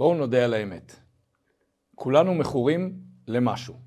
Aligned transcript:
בואו 0.00 0.14
נודה 0.14 0.44
על 0.44 0.54
האמת. 0.54 0.96
כולנו 1.94 2.34
מכורים 2.34 3.00
למשהו. 3.26 3.80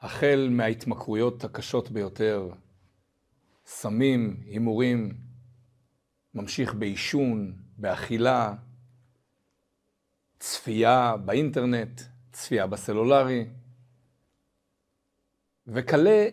החל 0.00 0.48
מההתמכרויות 0.50 1.44
הקשות 1.44 1.90
ביותר, 1.90 2.50
סמים, 3.66 4.40
הימורים, 4.44 5.14
ממשיך 6.34 6.74
בעישון, 6.74 7.56
באכילה, 7.76 8.54
צפייה 10.38 11.16
באינטרנט, 11.16 12.00
צפייה 12.32 12.66
בסלולרי, 12.66 13.46
וכלה 15.66 16.28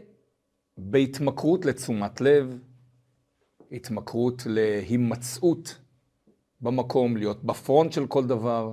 בהתמכרות 0.78 1.66
לתשומת 1.66 2.22
לב, 2.22 2.60
התמכרות 3.72 4.42
להימצאות 4.46 5.80
במקום, 6.62 7.18
להיות 7.18 7.44
בפרונט 7.44 7.92
של 7.92 8.08
כל 8.08 8.28
דבר, 8.28 8.72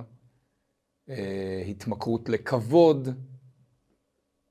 אה, 1.09 1.63
התמכרות 1.67 2.29
לכבוד 2.29 3.09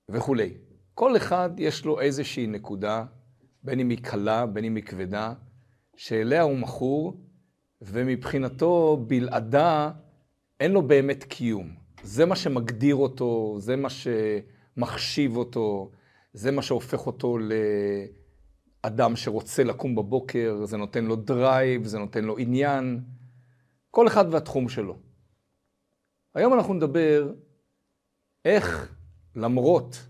וכולי. 0.08 0.54
כל 0.94 1.16
אחד 1.16 1.50
יש 1.58 1.84
לו 1.84 2.00
איזושהי 2.00 2.46
נקודה, 2.46 3.04
בין 3.62 3.80
אם 3.80 3.90
היא 3.90 3.98
קלה, 4.02 4.46
בין 4.46 4.64
אם 4.64 4.76
היא 4.76 4.84
כבדה, 4.84 5.34
שאליה 5.96 6.42
הוא 6.42 6.58
מכור, 6.58 7.20
ומבחינתו 7.82 9.04
בלעדה 9.06 9.90
אין 10.60 10.72
לו 10.72 10.82
באמת 10.82 11.24
קיום. 11.24 11.74
זה 12.02 12.26
מה 12.26 12.36
שמגדיר 12.36 12.94
אותו, 12.94 13.56
זה 13.58 13.76
מה 13.76 13.88
שמחשיב 13.90 15.36
אותו, 15.36 15.90
זה 16.32 16.50
מה 16.50 16.62
שהופך 16.62 17.06
אותו 17.06 17.38
לאדם 18.84 19.16
שרוצה 19.16 19.64
לקום 19.64 19.94
בבוקר, 19.94 20.64
זה 20.64 20.76
נותן 20.76 21.04
לו 21.04 21.16
drive, 21.16 21.84
זה 21.84 21.98
נותן 21.98 22.24
לו 22.24 22.38
עניין. 22.38 23.00
כל 23.96 24.06
אחד 24.06 24.34
והתחום 24.34 24.68
שלו. 24.68 24.98
היום 26.34 26.54
אנחנו 26.54 26.74
נדבר 26.74 27.32
איך 28.44 28.94
למרות 29.36 30.08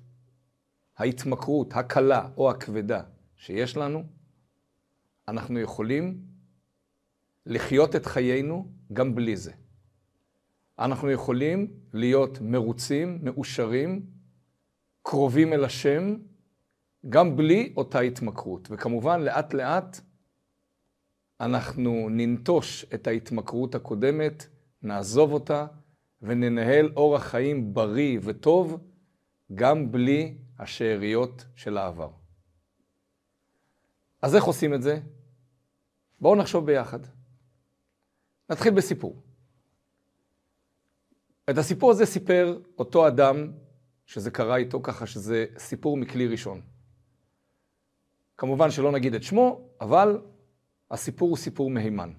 ההתמכרות 0.97 1.73
הקלה 1.73 2.29
או 2.37 2.51
הכבדה 2.51 3.03
שיש 3.37 3.77
לנו, 3.77 4.05
אנחנו 5.29 5.61
יכולים 5.61 6.21
לחיות 7.47 7.97
את 7.97 8.07
חיינו 8.07 8.69
גם 8.93 9.15
בלי 9.15 9.37
זה. 9.37 9.53
אנחנו 10.79 11.11
יכולים 11.11 11.67
להיות 11.93 12.41
מרוצים, 12.41 13.19
מאושרים, 13.23 14.07
קרובים 15.03 15.53
אל 15.53 15.65
השם, 15.65 16.17
גם 17.09 17.37
בלי 17.37 17.73
אותה 17.77 18.01
התמכרות. 18.01 18.69
וכמובן, 18.71 19.21
לאט 19.21 19.55
לאט 19.55 20.01
אנחנו 21.41 22.09
ננטוש 22.11 22.87
את 22.95 23.07
ההתמכרות 23.07 23.75
הקודמת, 23.75 24.47
נעזוב 24.83 25.33
אותה 25.33 25.67
וננהל 26.23 26.93
אורח 26.97 27.23
חיים 27.23 27.75
בריא 27.75 28.19
וטוב, 28.23 28.79
גם 29.55 29.93
בלי 29.93 30.39
השאריות 30.59 31.45
של 31.55 31.77
העבר. 31.77 32.11
אז 34.23 34.35
איך 34.35 34.45
עושים 34.45 34.75
את 34.75 34.83
זה? 34.83 35.01
בואו 36.21 36.37
נחשוב 36.37 36.67
ביחד. 36.67 36.99
נתחיל 38.51 38.75
בסיפור. 38.75 39.23
את 41.51 41.59
הסיפור 41.59 41.91
הזה 41.91 42.07
סיפר 42.07 42.59
אותו 42.79 43.09
אדם 43.09 43.53
שזה 44.07 44.31
קרה 44.31 44.57
איתו 44.57 44.83
ככה 44.83 45.07
שזה 45.07 45.47
סיפור 45.59 45.97
מכלי 45.97 46.27
ראשון. 46.27 46.61
כמובן 48.37 48.71
שלא 48.71 48.93
נגיד 48.93 49.15
את 49.15 49.23
שמו, 49.23 49.69
אבל 49.81 50.21
הסיפור 50.91 51.29
הוא 51.29 51.37
סיפור 51.37 51.71
מהימן. 51.71 52.13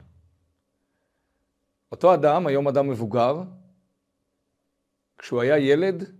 אותו 1.91 2.13
אדם, 2.13 2.47
היום 2.47 2.67
אדם 2.67 2.89
מבוגר, 2.89 3.43
כשהוא 5.17 5.41
היה 5.41 5.57
ילד, 5.57 6.11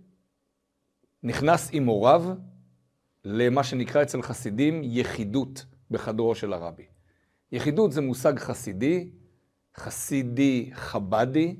נכנס 1.22 1.68
עם 1.72 1.86
הוריו 1.86 2.24
למה 3.24 3.64
שנקרא 3.64 4.02
אצל 4.02 4.22
חסידים 4.22 4.80
יחידות 4.84 5.66
בחדרו 5.90 6.34
של 6.34 6.52
הרבי. 6.52 6.86
יחידות 7.52 7.92
זה 7.92 8.00
מושג 8.00 8.38
חסידי, 8.38 9.10
חסידי 9.76 10.70
חבדי, 10.74 11.56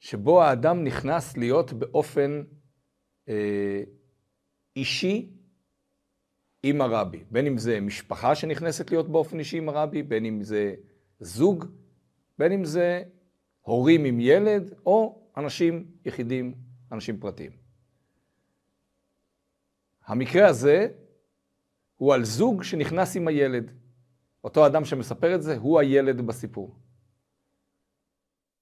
שבו 0.00 0.42
האדם 0.42 0.84
נכנס 0.84 1.36
להיות 1.36 1.72
באופן 1.72 2.42
אה, 3.28 3.82
אישי 4.76 5.30
עם 6.62 6.80
הרבי. 6.80 7.24
בין 7.30 7.46
אם 7.46 7.58
זה 7.58 7.80
משפחה 7.80 8.34
שנכנסת 8.34 8.90
להיות 8.90 9.08
באופן 9.08 9.38
אישי 9.38 9.58
עם 9.58 9.68
הרבי, 9.68 10.02
בין 10.02 10.24
אם 10.24 10.42
זה 10.42 10.74
זוג, 11.20 11.64
בין 12.38 12.52
אם 12.52 12.64
זה 12.64 13.02
הורים 13.60 14.04
עם 14.04 14.20
ילד, 14.20 14.74
או 14.86 15.22
אנשים 15.36 15.86
יחידים, 16.04 16.54
אנשים 16.92 17.20
פרטיים. 17.20 17.50
המקרה 20.06 20.48
הזה 20.48 20.88
הוא 21.96 22.14
על 22.14 22.24
זוג 22.24 22.62
שנכנס 22.62 23.16
עם 23.16 23.28
הילד. 23.28 23.70
אותו 24.44 24.66
אדם 24.66 24.84
שמספר 24.84 25.34
את 25.34 25.42
זה 25.42 25.56
הוא 25.56 25.80
הילד 25.80 26.20
בסיפור. 26.20 26.74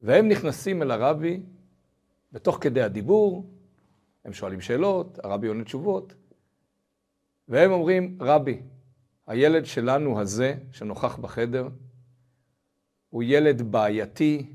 והם 0.03 0.29
נכנסים 0.29 0.83
אל 0.83 0.91
הרבי, 0.91 1.43
ותוך 2.33 2.59
כדי 2.61 2.83
הדיבור, 2.83 3.51
הם 4.25 4.33
שואלים 4.33 4.61
שאלות, 4.61 5.19
הרבי 5.25 5.49
עונה 5.49 5.65
תשובות, 5.65 6.15
והם 7.51 7.73
אומרים, 7.73 8.19
רבי, 8.21 8.61
הילד 9.27 9.67
שלנו 9.67 10.21
הזה, 10.21 10.55
שנוכח 10.73 11.17
בחדר, 11.17 11.69
הוא 13.09 13.23
ילד 13.27 13.63
בעייתי, 13.63 14.47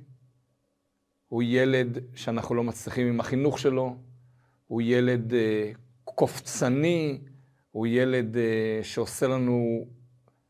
הוא 1.27 1.43
ילד 1.45 1.97
שאנחנו 2.15 2.55
לא 2.55 2.63
מצליחים 2.63 3.07
עם 3.07 3.19
החינוך 3.19 3.59
שלו, 3.59 3.95
הוא 4.67 4.81
ילד 4.81 5.33
אה, 5.33 5.71
קופצני, 6.03 7.21
הוא 7.71 7.87
ילד 7.87 8.37
אה, 8.37 8.79
שעושה 8.83 9.27
לנו 9.27 9.85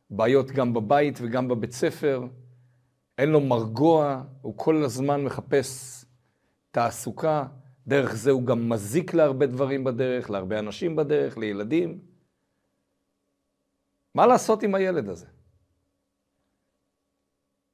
בעיות 0.09 0.51
גם 0.51 0.73
בבית 0.73 1.19
וגם 1.22 1.47
בבית 1.47 1.72
ספר, 1.72 2.23
אין 3.17 3.29
לו 3.29 3.41
מרגוע, 3.41 4.23
הוא 4.41 4.53
כל 4.57 4.84
הזמן 4.84 5.23
מחפש 5.23 6.05
תעסוקה, 6.72 7.45
דרך 7.88 8.16
זה 8.16 8.31
הוא 8.31 8.44
גם 8.44 8.69
מזיק 8.69 9.13
להרבה 9.13 9.45
דברים 9.45 9.84
בדרך, 9.84 10.29
להרבה 10.29 10.59
אנשים 10.59 10.95
בדרך, 10.95 11.38
לילדים. 11.38 12.15
מה 14.16 14.28
לעשות 14.28 14.64
עם 14.64 14.76
הילד 14.76 15.09
הזה? 15.09 15.26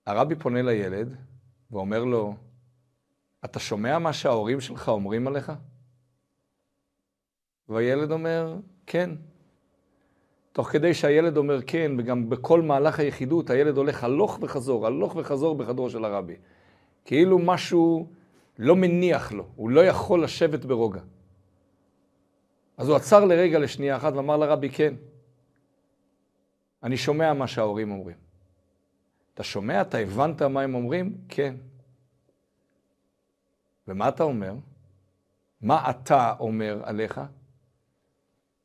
הרבי 0.06 0.36
פונה 0.36 0.62
לילד 0.62 1.16
ואומר 1.72 2.04
לו, 2.04 2.36
אתה 3.46 3.60
שומע 3.60 4.00
מה 4.00 4.14
שההורים 4.14 4.62
שלך 4.62 4.90
אומרים 4.90 5.28
עליך? 5.28 5.52
והילד 7.70 8.12
אומר, 8.12 8.56
כן. 8.86 9.10
תוך 10.52 10.68
כדי 10.68 10.94
שהילד 10.94 11.38
אומר 11.38 11.62
כן, 11.68 11.92
וגם 11.98 12.30
בכל 12.30 12.62
מהלך 12.62 13.00
היחידות, 13.00 13.50
הילד 13.50 13.78
הולך 13.78 14.04
הלוך 14.04 14.40
וחזור, 14.42 14.88
הלוך 14.88 15.16
וחזור 15.16 15.56
בחדרו 15.56 15.90
של 15.90 16.06
הרבי. 16.06 16.36
כאילו 17.06 17.40
משהו 17.40 18.10
לא 18.60 18.76
מניח 18.76 19.32
לו, 19.32 19.48
הוא 19.56 19.70
לא 19.70 19.86
יכול 19.86 20.24
לשבת 20.24 20.66
ברוגע. 20.66 21.02
אז 22.78 22.90
הוא 22.90 22.96
עצר 22.96 23.26
לרגע 23.26 23.60
לשנייה 23.60 23.98
אחת 23.98 24.14
ואמר 24.14 24.38
לרבי, 24.38 24.70
כן, 24.70 24.94
אני 26.84 26.98
שומע 26.98 27.34
מה 27.34 27.48
שההורים 27.48 27.92
אומרים. 27.92 28.18
אתה 29.34 29.44
שומע? 29.44 29.82
אתה 29.82 29.98
הבנת 29.98 30.42
מה 30.42 30.62
הם 30.62 30.76
אומרים? 30.76 31.26
כן. 31.30 31.56
ומה 33.88 34.10
אתה 34.10 34.24
אומר? 34.24 34.54
מה 35.62 35.90
אתה 35.90 36.36
אומר 36.40 36.82
עליך? 36.84 37.22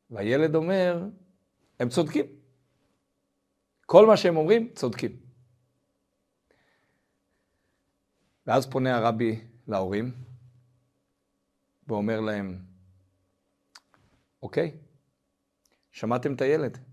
והילד 0.09 0.55
אומר, 0.55 1.05
הם 1.79 1.89
צודקים. 1.89 2.25
כל 3.85 4.07
מה 4.07 4.17
שהם 4.17 4.37
אומרים, 4.37 4.69
צודקים. 4.73 5.11
ואז 8.45 8.69
פונה 8.69 8.97
הרבי 8.97 9.45
להורים 9.67 10.11
ואומר 11.87 12.19
להם, 12.19 12.59
אוקיי, 14.41 14.77
שמעתם 15.91 16.33
את 16.33 16.41
הילד. 16.41 16.86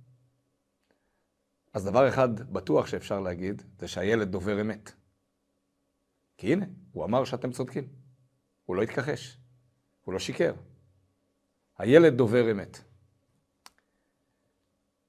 אז 1.74 1.84
דבר 1.84 2.08
אחד 2.08 2.40
בטוח 2.40 2.86
שאפשר 2.86 3.20
להגיד, 3.20 3.62
זה 3.78 3.88
שהילד 3.88 4.28
דובר 4.28 4.60
אמת. 4.60 4.92
כי 6.36 6.52
הנה, 6.52 6.66
הוא 6.92 7.04
אמר 7.04 7.24
שאתם 7.24 7.52
צודקים. 7.52 7.88
הוא 8.64 8.76
לא 8.76 8.82
התכחש, 8.82 9.38
הוא 10.04 10.12
לא 10.12 10.18
שיקר. 10.18 10.54
הילד 11.78 12.16
דובר 12.16 12.50
אמת. 12.50 12.78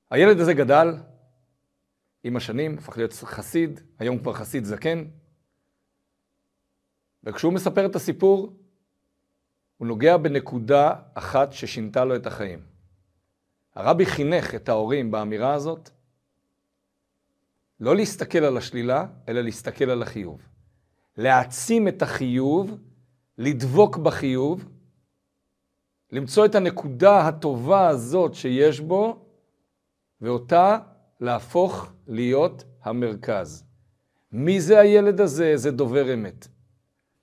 הילד 0.09 0.39
הזה 0.39 0.53
גדל 0.53 0.87
עם 2.23 2.35
השנים, 2.35 2.77
הפך 2.77 2.97
להיות 2.97 3.13
חסיד, 3.13 3.79
היום 3.99 4.19
כבר 4.19 4.33
חסיד 4.33 4.63
זקן, 4.63 5.05
וכשהוא 7.23 7.53
מספר 7.53 7.85
את 7.85 7.95
הסיפור, 7.95 8.59
הוא 9.77 9.87
נוגע 9.87 10.17
בנקודה 10.17 10.95
אחת 11.13 11.53
ששינתה 11.53 12.05
לו 12.05 12.15
את 12.15 12.27
החיים. 12.27 12.65
הרבי 13.73 14.05
חינך 14.05 14.55
את 14.55 14.69
ההורים 14.69 15.11
באמירה 15.11 15.53
הזאת, 15.53 15.89
לא 17.79 17.95
להסתכל 17.95 18.37
על 18.37 18.57
השלילה, 18.57 19.05
אלא 19.29 19.41
להסתכל 19.41 19.89
על 19.89 20.01
החיוב. 20.01 20.41
להעצים 21.17 21.87
את 21.87 22.01
החיוב, 22.01 22.77
לדבוק 23.37 23.97
בחיוב, 23.97 24.69
למצוא 26.11 26.45
את 26.45 26.55
הנקודה 26.55 27.27
הטובה 27.27 27.87
הזאת 27.87 28.33
שיש 28.33 28.79
בו, 28.79 29.25
ואותה 30.21 30.77
להפוך 31.21 31.91
להיות 32.07 32.63
המרכז. 32.83 33.63
מי 34.31 34.61
זה 34.61 34.79
הילד 34.79 35.21
הזה? 35.21 35.57
זה 35.57 35.71
דובר 35.71 36.13
אמת. 36.13 36.47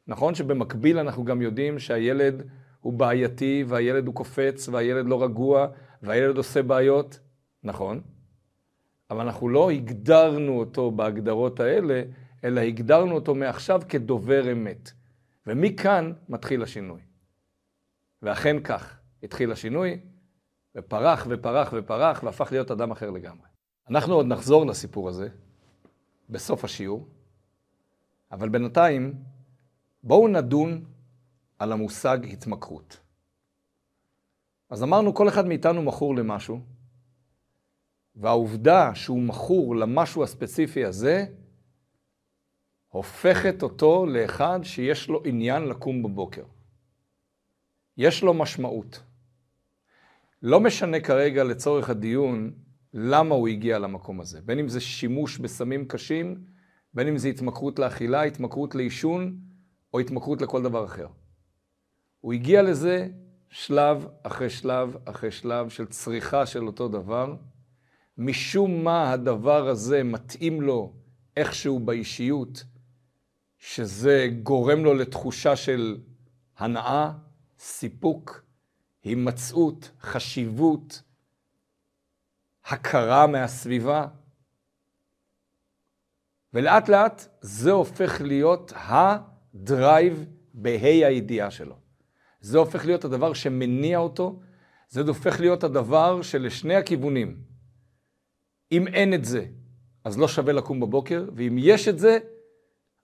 נכון 0.06 0.34
שבמקביל 0.34 0.98
אנחנו 0.98 1.24
גם 1.24 1.42
יודעים 1.42 1.78
שהילד 1.78 2.42
הוא 2.80 2.92
בעייתי, 2.92 3.64
והילד 3.68 4.06
הוא 4.06 4.14
קופץ, 4.14 4.68
והילד 4.68 5.06
לא 5.06 5.24
רגוע, 5.24 5.66
והילד 6.02 6.36
עושה 6.36 6.62
בעיות? 6.62 7.18
נכון. 7.64 8.00
אבל 9.12 9.20
אנחנו 9.20 9.48
לא 9.48 9.70
הגדרנו 9.70 10.58
אותו 10.58 10.90
בהגדרות 10.90 11.60
האלה, 11.60 12.02
אלא 12.44 12.60
הגדרנו 12.60 13.14
אותו 13.14 13.34
מעכשיו 13.34 13.82
כדובר 13.88 14.52
אמת. 14.52 14.90
ומכאן 15.46 16.12
מתחיל 16.28 16.62
השינוי. 16.62 17.00
ואכן 18.22 18.62
כך, 18.62 19.00
התחיל 19.22 19.52
השינוי, 19.52 20.00
ופרח 20.76 21.26
ופרח 21.30 21.72
ופרח, 21.76 22.22
והפך 22.22 22.52
להיות 22.52 22.70
אדם 22.70 22.90
אחר 22.90 23.10
לגמרי. 23.10 23.46
אנחנו 23.90 24.14
עוד 24.14 24.26
נחזור 24.26 24.66
לסיפור 24.66 25.08
הזה 25.08 25.28
בסוף 26.30 26.64
השיעור, 26.64 27.08
אבל 28.32 28.48
בינתיים 28.48 29.14
בואו 30.02 30.28
נדון 30.28 30.84
על 31.58 31.72
המושג 31.72 32.18
התמכרות. 32.32 33.00
אז 34.70 34.82
אמרנו, 34.82 35.14
כל 35.14 35.28
אחד 35.28 35.46
מאיתנו 35.46 35.82
מכור 35.82 36.16
למשהו, 36.16 36.60
והעובדה 38.16 38.94
שהוא 38.94 39.22
מכור 39.22 39.76
למשהו 39.76 40.22
הספציפי 40.22 40.84
הזה, 40.84 41.26
הופכת 42.88 43.62
אותו 43.62 44.06
לאחד 44.06 44.60
שיש 44.62 45.08
לו 45.08 45.22
עניין 45.24 45.62
לקום 45.62 46.02
בבוקר. 46.02 46.44
יש 47.96 48.22
לו 48.22 48.34
משמעות. 48.34 49.02
לא 50.42 50.60
משנה 50.60 51.00
כרגע 51.00 51.44
לצורך 51.44 51.90
הדיון 51.90 52.52
למה 52.94 53.34
הוא 53.34 53.48
הגיע 53.48 53.78
למקום 53.78 54.20
הזה. 54.20 54.40
בין 54.40 54.58
אם 54.58 54.68
זה 54.68 54.80
שימוש 54.80 55.38
בסמים 55.38 55.88
קשים, 55.88 56.44
בין 56.94 57.08
אם 57.08 57.18
זה 57.18 57.28
התמכרות 57.28 57.78
לאכילה, 57.78 58.22
התמכרות 58.22 58.74
לעישון, 58.74 59.38
או 59.94 60.00
התמכרות 60.00 60.42
לכל 60.42 60.62
דבר 60.62 60.84
אחר. 60.84 61.06
הוא 62.20 62.32
הגיע 62.32 62.62
לזה 62.62 63.08
שלב 63.48 64.06
אחרי 64.22 64.50
שלב 64.50 64.96
אחרי 65.04 65.30
שלב 65.30 65.68
של 65.68 65.86
צריכה 65.86 66.46
של 66.46 66.66
אותו 66.66 66.88
דבר. 66.88 67.34
משום 68.18 68.84
מה 68.84 69.12
הדבר 69.12 69.68
הזה 69.68 70.02
מתאים 70.02 70.60
לו 70.60 70.92
איכשהו 71.36 71.80
באישיות, 71.80 72.64
שזה 73.58 74.28
גורם 74.42 74.84
לו 74.84 74.94
לתחושה 74.94 75.56
של 75.56 76.00
הנאה, 76.58 77.12
סיפוק, 77.58 78.44
הימצאות, 79.04 79.90
חשיבות, 80.00 81.02
הכרה 82.64 83.26
מהסביבה. 83.26 84.06
ולאט 86.54 86.88
לאט 86.88 87.26
זה 87.40 87.70
הופך 87.70 88.20
להיות 88.20 88.72
הדרייב 88.76 90.24
בה"א 90.54 91.06
הידיעה 91.06 91.50
שלו. 91.50 91.76
זה 92.40 92.58
הופך 92.58 92.86
להיות 92.86 93.04
הדבר 93.04 93.32
שמניע 93.32 93.98
אותו, 93.98 94.40
זה 94.88 95.00
הופך 95.00 95.40
להיות 95.40 95.64
הדבר 95.64 96.22
שלשני 96.22 96.74
הכיוונים. 96.74 97.51
אם 98.72 98.86
אין 98.86 99.14
את 99.14 99.24
זה, 99.24 99.46
אז 100.04 100.18
לא 100.18 100.28
שווה 100.28 100.52
לקום 100.52 100.80
בבוקר, 100.80 101.24
ואם 101.34 101.56
יש 101.58 101.88
את 101.88 101.98
זה, 101.98 102.18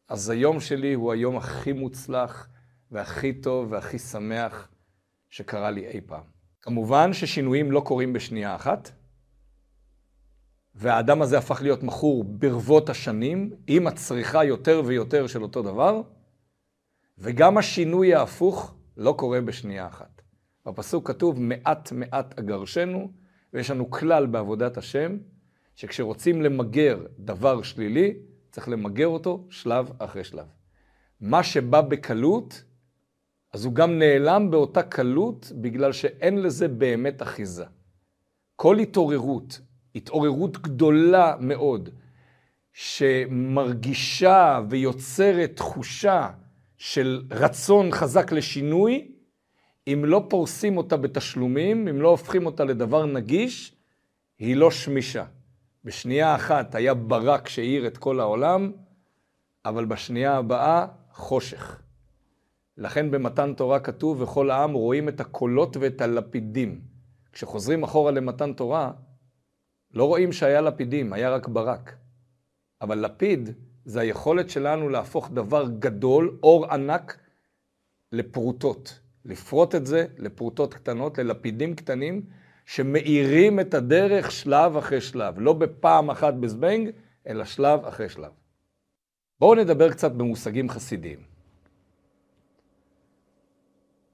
אז 0.09 0.31
היום 0.31 0.61
שלי 0.61 0.93
הוא 0.93 1.13
היום 1.13 1.37
הכי 1.37 1.73
מוצלח 1.73 2.49
והכי 2.91 3.33
טוב 3.33 3.73
והכי 3.73 3.99
שמח 3.99 4.69
שקרה 5.31 5.71
לי 5.71 5.87
אי 5.87 6.01
פעם. 6.01 6.25
כמובן 6.63 7.13
ששינויים 7.13 7.73
לא 7.73 7.81
קורים 7.81 8.13
בשנייה 8.13 8.55
אחת, 8.55 8.91
והאדם 10.75 11.23
הזה 11.23 11.39
הפך 11.39 11.63
להיות 11.63 11.83
מכור 11.83 12.25
ברבות 12.25 12.91
השנים, 12.91 13.51
עם 13.67 13.87
הצריכה 13.87 14.45
יותר 14.45 14.83
ויותר 14.87 15.27
של 15.27 15.43
אותו 15.43 15.63
דבר, 15.63 16.03
וגם 17.19 17.59
השינוי 17.59 18.15
ההפוך 18.15 18.75
לא 18.97 19.15
קורה 19.19 19.41
בשנייה 19.41 19.87
אחת. 19.87 20.23
בפסוק 20.67 21.09
כתוב, 21.09 21.41
מעט 21.41 21.93
מעט 21.93 22.39
אגרשנו, 22.39 23.13
ויש 23.53 23.71
לנו 23.71 23.91
כלל 23.91 24.27
בעבודת 24.27 24.77
השם, 24.77 25.17
שכשרוצים 25.79 26.43
למגר 26.43 27.07
דבר 27.19 27.63
שלילי, 27.63 28.15
צריך 28.51 28.69
למגר 28.69 29.07
אותו 29.07 29.47
שלב 29.51 29.93
אחרי 29.99 30.25
שלב. 30.25 30.47
מה 31.21 31.43
שבא 31.43 31.81
בקלות, 31.81 32.65
אז 33.53 33.65
הוא 33.65 33.73
גם 33.73 33.99
נעלם 33.99 34.51
באותה 34.51 34.83
קלות, 34.83 35.53
בגלל 35.55 35.93
שאין 35.93 36.43
לזה 36.43 36.69
באמת 36.69 37.23
אחיזה. 37.23 37.65
כל 38.57 38.79
התעוררות, 38.79 39.61
התעוררות 39.95 40.59
גדולה 40.59 41.37
מאוד, 41.41 41.89
שמרגישה 42.73 44.61
ויוצרת 44.71 45.57
תחושה 45.57 46.31
של 46.77 47.23
רצון 47.31 47.91
חזק 47.91 48.33
לשינוי, 48.33 49.13
אם 49.87 50.05
לא 50.05 50.27
פורסים 50.31 50.77
אותה 50.77 50.97
בתשלומים, 50.97 51.89
אם 51.89 52.01
לא 52.01 52.09
הופכים 52.09 52.47
אותה 52.47 52.65
לדבר 52.65 53.07
נגיש, 53.07 53.75
היא 54.39 54.57
לא 54.57 54.71
שמישה. 54.71 55.25
בשנייה 55.85 56.35
אחת 56.35 56.75
היה 56.75 56.95
ברק 56.95 57.49
שהאיר 57.49 57.87
את 57.87 57.99
כל 57.99 58.21
העולם, 58.21 58.73
אבל 59.65 59.85
בשנייה 59.85 60.37
הבאה 60.37 60.87
חושך. 61.13 61.83
לכן 62.77 63.11
במתן 63.11 63.55
תורה 63.55 63.81
כתוב, 63.81 64.21
וכל 64.21 64.51
העם 64.51 64.73
רואים 64.73 65.09
את 65.09 65.21
הקולות 65.21 65.77
ואת 65.77 66.01
הלפידים. 66.01 66.81
כשחוזרים 67.33 67.83
אחורה 67.83 68.11
למתן 68.11 68.53
תורה, 68.53 68.93
לא 69.95 70.05
רואים 70.05 70.33
שהיה 70.33 70.61
לפידים, 70.61 71.13
היה 71.13 71.31
רק 71.31 71.49
ברק. 71.49 71.97
אבל 72.81 72.99
לפיד 72.99 73.51
זה 73.85 74.01
היכולת 74.01 74.51
שלנו 74.51 74.89
להפוך 74.89 75.31
דבר 75.31 75.69
גדול, 75.79 76.39
אור 76.43 76.67
ענק, 76.73 77.19
לפרוטות. 78.13 79.01
לפרוט 79.25 79.75
את 79.75 79.87
זה 79.87 80.07
לפרוטות 80.19 80.75
קטנות, 80.75 81.19
ללפידים 81.19 81.75
קטנים, 81.75 82.23
שמאירים 82.69 83.61
את 83.61 83.75
הדרך 83.75 84.31
שלב 84.31 84.77
אחרי 84.77 85.01
שלב. 85.01 85.35
לא 85.39 85.53
בפעם 85.53 86.11
אחת 86.11 86.35
בזבנג, 86.35 86.91
אלא 87.27 87.45
שלב 87.45 87.85
אחרי 87.85 88.09
שלב. 88.09 88.33
בואו 89.41 89.55
נדבר 89.55 89.91
קצת 89.91 90.13
במושגים 90.13 90.69
חסידיים. 90.69 91.19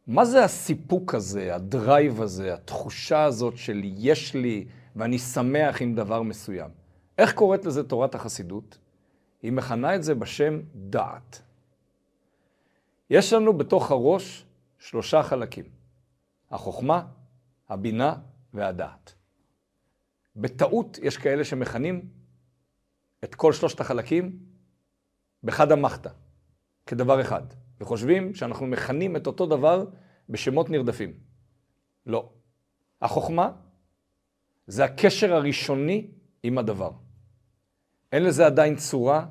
מה 0.06 0.24
זה 0.24 0.44
הסיפוק 0.44 1.14
הזה, 1.14 1.54
ה 1.54 1.65
drive 1.65 2.22
הזה, 2.22 2.54
התחושה 2.54 3.24
הזאת 3.24 3.56
של 3.56 3.80
יש 3.84 4.34
לי 4.34 4.66
ואני 4.96 5.18
שמח 5.18 5.82
עם 5.82 5.94
דבר 5.94 6.22
מסוים? 6.22 6.70
איך 7.18 7.34
קוראת 7.34 7.64
לזה 7.64 7.88
תורת 7.88 8.14
החסידות? 8.14 8.78
היא 9.42 9.52
מכנה 9.52 9.94
את 9.94 10.02
זה 10.02 10.14
בשם 10.14 10.60
דעת. 10.74 11.42
יש 13.10 13.32
לנו 13.32 13.52
בתוך 13.52 13.90
הראש 13.90 14.46
שלושה 14.78 15.22
חלקים, 15.22 15.64
החוכמה, 16.50 17.02
הבינה 17.68 18.14
והדעת. 18.54 19.14
בטעות 20.36 20.98
יש 21.02 21.16
כאלה 21.16 21.44
שמכנים 21.44 22.08
את 23.24 23.34
כל 23.34 23.52
שלושת 23.52 23.80
החלקים 23.80 24.38
בחד 25.44 25.72
המחתא, 25.72 26.10
כדבר 26.86 27.20
אחד, 27.20 27.42
וחושבים 27.80 28.34
שאנחנו 28.34 28.66
מכנים 28.66 29.16
את 29.16 29.26
אותו 29.26 29.46
דבר 29.46 29.84
בשמות 30.28 30.70
נרדפים. 30.70 31.12
לא. 32.06 32.30
החוכמה 33.02 33.50
זה 34.66 34.84
הקשר 34.84 35.34
הראשוני 35.34 36.06
עם 36.42 36.58
הדבר. 36.58 36.90
אין 38.12 38.22
לזה 38.22 38.46
עדיין 38.46 38.76
צורה, 38.76 39.26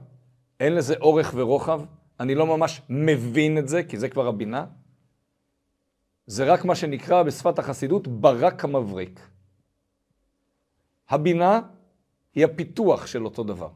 אין 0.59 0.75
לזה 0.75 0.95
אורך 1.01 1.33
ורוחב, 1.35 1.81
אני 2.19 2.35
לא 2.35 2.47
ממש 2.57 2.81
מבין 2.89 3.57
את 3.57 3.67
זה, 3.67 3.83
כי 3.83 3.97
זה 3.97 4.09
כבר 4.09 4.27
הבינה. 4.27 4.65
זה 6.27 6.53
רק 6.53 6.65
מה 6.65 6.75
שנקרא 6.75 7.23
בשפת 7.23 7.59
החסידות 7.59 8.07
ברק 8.07 8.63
המבריק. 8.63 9.29
הבינה 11.09 11.61
היא 12.35 12.45
הפיתוח 12.45 13.07
של 13.07 13.25
אותו 13.25 13.43
דבר. 13.43 13.69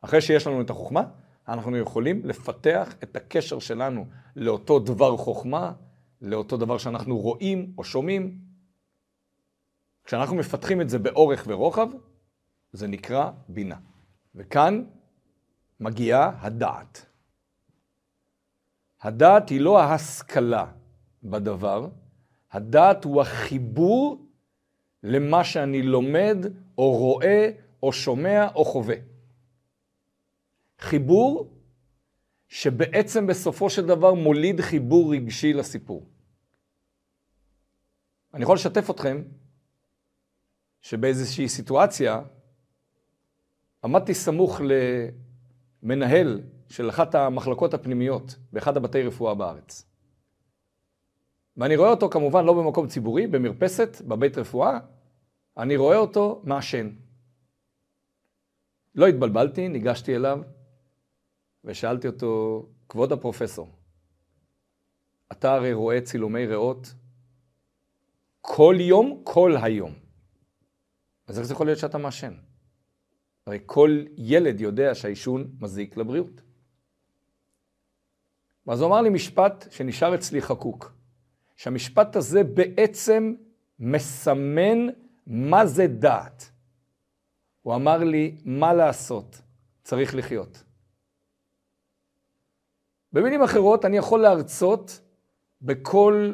אחרי 0.00 0.20
שיש 0.20 0.46
לנו 0.46 0.60
את 0.60 0.70
החוכמה, 0.70 1.02
אנחנו 1.48 1.76
יכולים 1.76 2.26
לפתח 2.26 2.94
את 3.02 3.16
הקשר 3.16 3.58
שלנו 3.58 4.06
לאותו 4.36 4.78
דבר 4.78 5.16
חוכמה, 5.16 5.72
לאותו 6.22 6.56
דבר 6.56 6.78
שאנחנו 6.78 7.18
רואים 7.18 7.72
או 7.78 7.84
שומעים. 7.84 8.38
כשאנחנו 10.04 10.36
מפתחים 10.36 10.80
את 10.80 10.88
זה 10.90 10.98
באורך 10.98 11.44
ורוחב, 11.48 11.88
זה 12.72 12.86
נקרא 12.86 13.30
בינה. 13.48 13.76
וכאן 14.34 14.84
מגיעה 15.80 16.30
הדעת. 16.40 17.05
הדעת 19.00 19.48
היא 19.48 19.60
לא 19.60 19.80
ההשכלה 19.80 20.66
בדבר, 21.22 21.88
הדעת 22.52 23.04
הוא 23.04 23.20
החיבור 23.20 24.26
למה 25.02 25.44
שאני 25.44 25.82
לומד, 25.82 26.36
או 26.78 26.92
רואה, 26.92 27.50
או 27.82 27.92
שומע, 27.92 28.48
או 28.54 28.64
חווה. 28.64 28.96
חיבור 30.78 31.52
שבעצם 32.48 33.26
בסופו 33.26 33.70
של 33.70 33.86
דבר 33.86 34.14
מוליד 34.14 34.60
חיבור 34.60 35.12
רגשי 35.12 35.52
לסיפור. 35.52 36.06
אני 38.34 38.42
יכול 38.42 38.54
לשתף 38.54 38.90
אתכם 38.90 39.22
שבאיזושהי 40.80 41.48
סיטואציה 41.48 42.22
עמדתי 43.84 44.14
סמוך 44.14 44.60
למנהל 45.82 46.42
של 46.68 46.90
אחת 46.90 47.14
המחלקות 47.14 47.74
הפנימיות 47.74 48.36
באחד 48.52 48.76
הבתי 48.76 49.02
רפואה 49.02 49.34
בארץ. 49.34 49.86
ואני 51.56 51.76
רואה 51.76 51.90
אותו 51.90 52.08
כמובן 52.08 52.44
לא 52.44 52.52
במקום 52.52 52.88
ציבורי, 52.88 53.26
במרפסת, 53.26 54.02
בבית 54.08 54.38
רפואה, 54.38 54.78
אני 55.56 55.76
רואה 55.76 55.96
אותו 55.96 56.42
מעשן. 56.44 56.90
לא 58.94 59.06
התבלבלתי, 59.06 59.68
ניגשתי 59.68 60.16
אליו 60.16 60.38
ושאלתי 61.64 62.06
אותו, 62.06 62.62
כבוד 62.88 63.12
הפרופסור, 63.12 63.68
אתה 65.32 65.54
הרי 65.54 65.72
רואה 65.72 66.00
צילומי 66.00 66.46
ריאות 66.46 66.94
כל 68.40 68.76
יום, 68.78 69.20
כל 69.24 69.56
היום. 69.62 69.94
אז 71.26 71.38
איך 71.38 71.46
זה 71.46 71.52
יכול 71.52 71.66
להיות 71.66 71.78
שאתה 71.78 71.98
מעשן? 71.98 72.34
הרי 73.46 73.58
כל 73.66 74.04
ילד 74.16 74.60
יודע 74.60 74.94
שהעישון 74.94 75.56
מזיק 75.60 75.96
לבריאות. 75.96 76.42
ואז 78.66 78.80
הוא 78.80 78.88
אמר 78.88 79.00
לי 79.00 79.08
משפט 79.08 79.66
שנשאר 79.70 80.14
אצלי 80.14 80.42
חקוק, 80.42 80.92
שהמשפט 81.56 82.16
הזה 82.16 82.44
בעצם 82.44 83.34
מסמן 83.78 84.86
מה 85.26 85.66
זה 85.66 85.86
דעת. 85.86 86.50
הוא 87.62 87.74
אמר 87.74 87.98
לי, 87.98 88.36
מה 88.44 88.74
לעשות? 88.74 89.40
צריך 89.82 90.14
לחיות. 90.14 90.64
במילים 93.12 93.42
אחרות, 93.42 93.84
אני 93.84 93.96
יכול 93.96 94.20
להרצות 94.20 95.00
בכל 95.62 96.32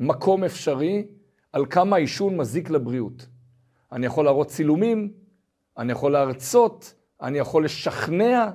מקום 0.00 0.44
אפשרי 0.44 1.06
על 1.52 1.66
כמה 1.70 1.96
העישון 1.96 2.36
מזיק 2.36 2.70
לבריאות. 2.70 3.26
אני 3.92 4.06
יכול 4.06 4.24
להראות 4.24 4.48
צילומים, 4.48 5.12
אני 5.78 5.92
יכול 5.92 6.12
להרצות, 6.12 6.94
אני 7.22 7.38
יכול 7.38 7.64
לשכנע. 7.64 8.50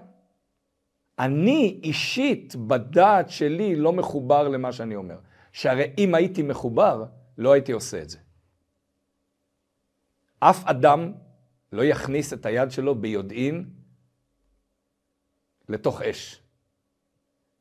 אני 1.19 1.79
אישית, 1.83 2.55
בדעת 2.55 3.29
שלי, 3.29 3.75
לא 3.75 3.93
מחובר 3.93 4.47
למה 4.47 4.71
שאני 4.71 4.95
אומר. 4.95 5.17
שהרי 5.51 5.93
אם 5.97 6.15
הייתי 6.15 6.41
מחובר, 6.41 7.05
לא 7.37 7.53
הייתי 7.53 7.71
עושה 7.71 8.01
את 8.01 8.09
זה. 8.09 8.17
אף 10.39 10.65
אדם 10.65 11.11
לא 11.71 11.85
יכניס 11.85 12.33
את 12.33 12.45
היד 12.45 12.71
שלו 12.71 12.95
ביודעין 12.95 13.69
לתוך 15.69 16.01
אש. 16.01 16.41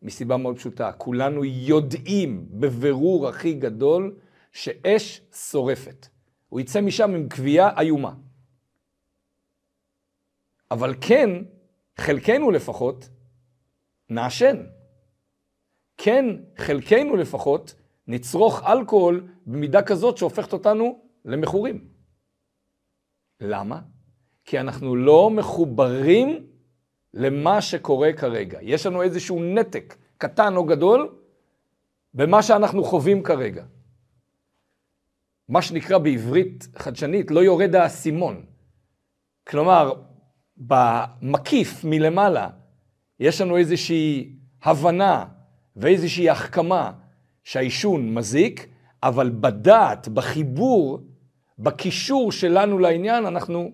מסיבה 0.02 0.36
מאוד 0.36 0.56
פשוטה, 0.56 0.92
כולנו 0.92 1.44
יודעים 1.44 2.46
בבירור 2.50 3.28
הכי 3.28 3.54
גדול 3.54 4.16
שאש 4.52 5.20
שורפת. 5.50 6.08
הוא 6.48 6.60
יצא 6.60 6.80
משם 6.80 7.14
עם 7.14 7.28
קביעה 7.28 7.80
איומה. 7.80 8.14
אבל 10.70 10.94
כן, 11.00 11.30
חלקנו 11.96 12.50
לפחות, 12.50 13.08
נעשן. 14.10 14.56
כן, 15.96 16.26
חלקנו 16.58 17.16
לפחות, 17.16 17.74
נצרוך 18.06 18.62
אלכוהול 18.66 19.28
במידה 19.46 19.82
כזאת 19.82 20.16
שהופכת 20.16 20.52
אותנו 20.52 21.00
למכורים. 21.24 21.88
למה? 23.40 23.80
כי 24.44 24.60
אנחנו 24.60 24.96
לא 24.96 25.30
מחוברים 25.30 26.46
למה 27.14 27.60
שקורה 27.60 28.12
כרגע. 28.12 28.58
יש 28.62 28.86
לנו 28.86 29.02
איזשהו 29.02 29.42
נתק, 29.42 29.96
קטן 30.18 30.56
או 30.56 30.64
גדול, 30.64 31.14
במה 32.14 32.42
שאנחנו 32.42 32.84
חווים 32.84 33.22
כרגע. 33.22 33.64
מה 35.48 35.62
שנקרא 35.62 35.98
בעברית 35.98 36.68
חדשנית, 36.76 37.30
לא 37.30 37.40
יורד 37.40 37.74
האסימון. 37.74 38.46
כלומר, 39.48 39.92
במקיף 40.56 41.84
מלמעלה, 41.84 42.50
יש 43.22 43.40
לנו 43.40 43.56
איזושהי 43.56 44.32
הבנה 44.62 45.24
ואיזושהי 45.76 46.30
החכמה 46.30 46.92
שהעישון 47.44 48.14
מזיק, 48.14 48.66
אבל 49.02 49.30
בדעת, 49.30 50.08
בחיבור, 50.08 51.00
בקישור 51.58 52.32
שלנו 52.32 52.78
לעניין, 52.78 53.26
אנחנו 53.26 53.72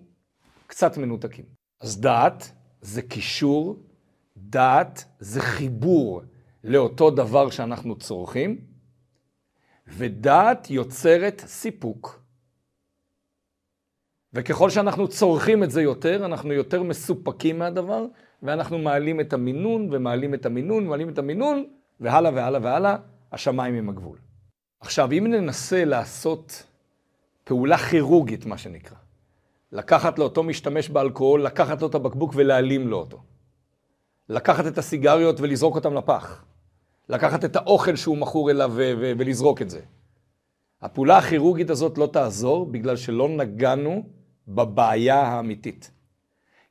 קצת 0.67 0.97
מנותקים. 0.97 1.45
אז 1.81 2.01
דעת 2.01 2.53
זה 2.81 3.03
קישור, 3.03 3.77
דעת 4.37 5.05
זה 5.19 5.41
חיבור 5.41 6.23
לאותו 6.65 7.11
דבר 7.11 7.51
שאנחנו 7.51 7.97
צורכים, 7.97 8.61
ודעת 9.87 10.71
יוצרת 10.71 11.43
סיפוק. 11.47 12.23
וככל 14.33 14.71
שאנחנו 14.71 15.09
צורכים 15.09 15.65
את 15.65 15.71
זה 15.71 15.83
יותר, 15.83 16.25
אנחנו 16.25 16.53
יותר 16.53 16.83
מסופקים 16.83 17.59
מהדבר, 17.59 18.07
ואנחנו 18.43 18.79
מעלים 18.79 19.21
את 19.21 19.33
המינון, 19.33 19.89
ומעלים 19.93 20.35
את 20.35 20.47
המינון, 20.47 20.87
ומעלים 20.87 21.09
את 21.09 21.19
המינון, 21.19 21.65
והלאה 22.01 22.33
והלאה 22.35 22.61
והלאה, 22.63 22.97
השמיים 23.33 23.75
עם 23.75 23.89
הגבול. 23.89 24.19
עכשיו, 24.81 25.13
אם 25.13 25.27
ננסה 25.27 25.85
לעשות 25.85 26.63
פעולה 27.45 27.79
כירורגית, 27.79 28.47
מה 28.47 28.59
שנקרא, 28.59 28.97
לקחת 29.73 30.19
לאותו 30.19 30.43
משתמש 30.43 30.89
באלכוהול, 30.89 31.43
לקחת 31.43 31.83
לו 31.83 31.89
את 31.89 31.95
הבקבוק 31.95 32.33
ולהעלים 32.37 32.89
לו 32.89 32.97
אותו. 32.97 33.23
לקחת 34.29 34.67
את 34.67 34.79
הסיגריות 34.79 35.41
ולזרוק 35.41 35.75
אותם 35.75 35.95
לפח. 35.95 36.45
לקחת 37.09 37.45
את 37.45 37.57
האוכל 37.57 37.97
שהוא 37.97 38.19
מכור 38.19 38.51
אליו 38.51 38.73
ולזרוק 38.97 39.63
את 39.63 39.71
זה. 39.71 39.81
הפעולה 40.83 41.19
הכירורגית 41.19 41.71
הזאת 41.71 41.99
לא 41.99 42.07
תעזור 42.13 42.67
בגלל 42.67 42.97
שלא 42.97 43.29
נגענו 43.29 44.03
בבעיה 44.49 45.23
האמיתית. 45.23 45.91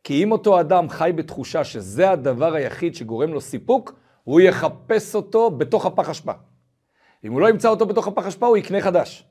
כי 0.04 0.24
אם 0.24 0.32
אותו 0.32 0.60
אדם 0.60 0.90
חי 0.90 1.12
בתחושה 1.16 1.64
שזה 1.64 2.12
הדבר 2.12 2.54
היחיד 2.54 2.96
שגורם 2.96 3.34
לו 3.34 3.42
סיפוק, 3.42 4.00
הוא 4.24 4.42
יחפש 4.42 5.16
אותו 5.16 5.52
בתוך 5.52 5.86
הפח 5.86 6.10
אשפה. 6.10 6.32
אם 7.24 7.32
הוא 7.32 7.42
לא 7.42 7.50
ימצא 7.50 7.70
אותו 7.70 7.86
בתוך 7.86 8.08
הפח 8.08 8.26
אשפה, 8.26 8.48
הוא 8.48 8.58
יקנה 8.58 8.82
חדש. 8.82 9.26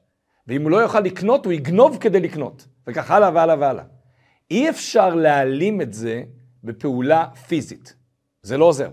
ואם 0.46 0.62
הוא 0.62 0.70
לא 0.70 0.76
יוכל 0.76 1.00
לקנות, 1.00 1.44
הוא 1.44 1.52
יגנוב 1.52 1.98
כדי 2.00 2.20
לקנות. 2.20 2.66
וכך 2.86 3.10
הלאה 3.10 3.30
והלאה 3.34 3.56
והלאה. 3.58 3.84
אי 4.50 4.70
אפשר 4.70 5.14
להעלים 5.14 5.80
את 5.80 5.92
זה 5.92 6.22
בפעולה 6.64 7.28
פיזית. 7.48 7.96
זה 8.42 8.58
לא 8.58 8.64
עוזר. 8.64 8.90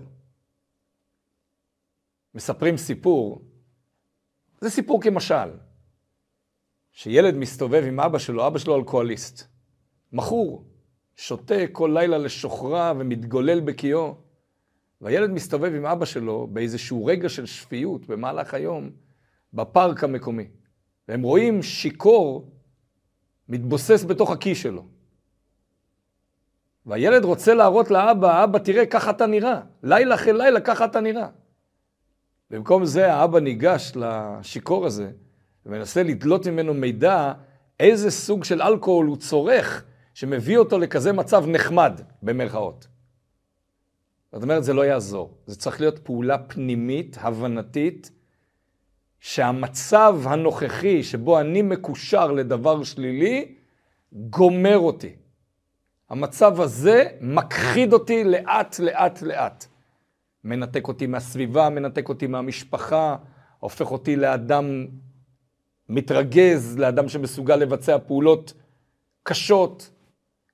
מספרים 2.36 2.77
סיפור, 2.77 3.42
זה 4.62 4.70
סיפור 4.70 5.01
כמשל, 5.01 5.50
שילד 6.92 7.36
מסתובב 7.36 7.84
עם 7.88 8.00
אבא 8.00 8.18
שלו, 8.18 8.48
אבא 8.48 8.60
שלו 8.60 8.75
אלכוהוליסט, 8.75 9.48
מכור, 10.12 10.65
שותה 11.15 11.67
כל 11.72 11.91
לילה 11.93 12.17
לשוכרה 12.17 12.93
ומתגולל 12.98 13.60
בקיאו, 13.60 14.15
והילד 15.01 15.29
מסתובב 15.29 15.74
עם 15.75 15.86
אבא 15.86 16.05
שלו 16.05 16.48
באיזשהו 16.48 17.05
רגע 17.05 17.29
של 17.29 17.46
שפיות 17.46 18.08
במהלך 18.08 18.53
היום 18.53 18.89
בפארק 19.53 20.03
המקומי. 20.03 20.48
והם 21.08 21.22
רואים 21.22 21.63
שיכור 21.63 22.51
מתבוסס 23.50 24.03
בתוך 24.03 24.32
הכיס 24.32 24.58
שלו. 24.58 24.86
והילד 26.86 27.25
רוצה 27.25 27.53
להראות 27.53 27.91
לאבא, 27.91 28.43
אבא, 28.43 28.60
תראה, 28.60 28.86
ככה 28.86 29.10
אתה 29.10 29.25
נראה. 29.25 29.62
לילה 29.84 30.15
אחרי 30.15 30.34
לילה, 30.34 30.60
ככה 30.60 30.86
אתה 30.86 31.00
נראה. 31.00 31.27
במקום 32.50 32.86
זה, 32.86 33.13
האבא 33.13 33.39
ניגש 33.39 33.91
לשיכור 33.96 34.86
הזה, 34.86 35.12
ומנסה 35.65 36.03
לדלות 36.03 36.48
ממנו 36.48 36.74
מידע 36.74 37.34
איזה 37.79 38.12
סוג 38.12 38.43
של 38.43 38.62
אלכוהול 38.62 39.05
הוא 39.05 39.17
צורך, 39.17 39.84
שמביא 40.13 40.58
אותו 40.58 40.79
לכזה 40.79 41.13
מצב 41.13 41.46
נחמד, 41.48 42.01
במרכאות. 42.24 42.88
זאת 44.32 44.43
אומרת, 44.43 44.63
זה 44.63 44.74
לא 44.74 44.86
יעזור. 44.86 45.38
זה 45.46 45.55
צריך 45.55 45.82
להיות 45.82 46.00
פעולה 46.00 46.38
פנימית, 46.38 47.17
הבנתית, 47.22 48.12
שהמצב 49.20 50.20
הנוכחי 50.24 51.03
שבו 51.03 51.39
אני 51.39 51.62
מקושר 51.62 52.32
לדבר 52.32 52.84
שלילי, 52.84 53.55
גומר 54.13 54.77
אותי. 54.77 55.15
המצב 56.10 56.62
הזה 56.62 57.08
מכחיד 57.22 57.93
אותי 57.93 58.24
לאט, 58.24 58.79
לאט, 58.79 59.22
לאט. 59.22 59.65
מנתק 60.43 60.88
אותי 60.88 61.08
מהסביבה, 61.08 61.70
מנתק 61.70 62.10
אותי 62.10 62.27
מהמשפחה, 62.27 63.15
הופך 63.60 63.91
אותי 63.91 64.15
לאדם 64.15 64.88
מתרגז, 65.89 66.77
לאדם 66.77 67.10
שמסוגל 67.10 67.55
לבצע 67.55 67.98
פעולות 68.08 68.53
קשות, 69.24 69.89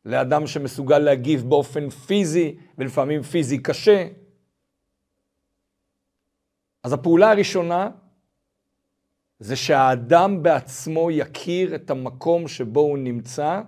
לאדם 0.09 0.47
שמסוגל 0.47 0.99
להגיב 0.99 1.49
באופן 1.49 1.89
פיזי, 1.89 2.55
ולפעמים 2.77 3.21
פיזי 3.21 3.63
קשה. 3.63 4.07
אז 6.83 6.93
הפעולה 6.93 7.31
הראשונה 7.31 7.89
זה 9.39 9.55
שהאדם 9.55 10.43
בעצמו 10.43 11.11
יכיר 11.11 11.75
את 11.75 11.89
המקום 11.89 12.47
שבו 12.47 12.79
הוא 12.79 12.97
נמצא. 12.97 13.61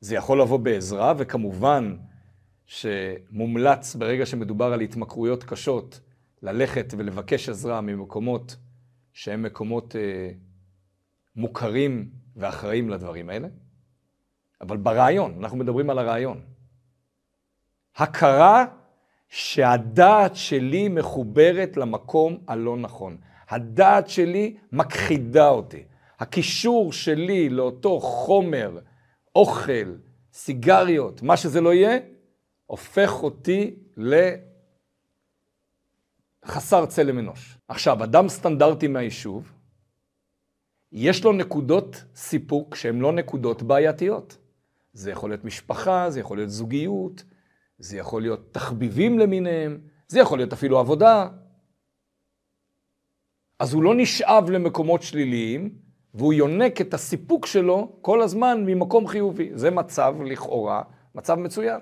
זה 0.00 0.14
יכול 0.14 0.40
לבוא 0.40 0.58
בעזרה, 0.58 1.14
וכמובן 1.18 1.96
שמומלץ 2.66 3.94
ברגע 3.94 4.26
שמדובר 4.26 4.72
על 4.72 4.80
התמכרויות 4.80 5.44
קשות, 5.44 6.00
ללכת 6.42 6.94
ולבקש 6.96 7.48
עזרה 7.48 7.80
ממקומות 7.80 8.56
שהם 9.12 9.42
מקומות 9.42 9.96
אה, 9.96 10.30
מוכרים 11.36 12.10
ואחראים 12.36 12.90
לדברים 12.90 13.30
האלה. 13.30 13.48
אבל 14.60 14.76
ברעיון, 14.76 15.34
אנחנו 15.38 15.58
מדברים 15.58 15.90
על 15.90 15.98
הרעיון. 15.98 16.40
הכרה 17.96 18.64
שהדעת 19.28 20.36
שלי 20.36 20.88
מחוברת 20.88 21.76
למקום 21.76 22.38
הלא 22.48 22.76
נכון. 22.76 23.16
הדעת 23.48 24.08
שלי 24.08 24.56
מכחידה 24.72 25.48
אותי. 25.48 25.84
הקישור 26.18 26.92
שלי 26.92 27.48
לאותו 27.48 28.00
חומר, 28.00 28.78
אוכל, 29.34 29.94
סיגריות, 30.32 31.22
מה 31.22 31.36
שזה 31.36 31.60
לא 31.60 31.74
יהיה, 31.74 31.98
הופך 32.66 33.22
אותי 33.22 33.74
לחסר 36.44 36.86
צלם 36.86 37.18
אנוש. 37.18 37.58
עכשיו, 37.68 38.04
אדם 38.04 38.28
סטנדרטי 38.28 38.88
מהיישוב, 38.88 39.52
יש 40.92 41.24
לו 41.24 41.32
נקודות 41.32 42.04
סיפוק 42.14 42.74
שהן 42.74 42.98
לא 42.98 43.12
נקודות 43.12 43.62
בעייתיות. 43.62 44.36
זה 44.94 45.10
יכול 45.10 45.30
להיות 45.30 45.44
משפחה, 45.44 46.10
זה 46.10 46.20
יכול 46.20 46.36
להיות 46.36 46.50
זוגיות, 46.50 47.24
זה 47.78 47.96
יכול 47.96 48.22
להיות 48.22 48.54
תחביבים 48.54 49.18
למיניהם, 49.18 49.78
זה 50.08 50.20
יכול 50.20 50.38
להיות 50.38 50.52
אפילו 50.52 50.78
עבודה. 50.78 51.28
אז 53.58 53.74
הוא 53.74 53.82
לא 53.82 53.94
נשאב 53.94 54.50
למקומות 54.50 55.02
שליליים, 55.02 55.74
והוא 56.14 56.32
יונק 56.32 56.80
את 56.80 56.94
הסיפוק 56.94 57.46
שלו 57.46 57.92
כל 58.00 58.22
הזמן 58.22 58.64
ממקום 58.66 59.06
חיובי. 59.06 59.50
זה 59.54 59.70
מצב, 59.70 60.14
לכאורה, 60.24 60.82
מצב 61.14 61.34
מצוין. 61.34 61.80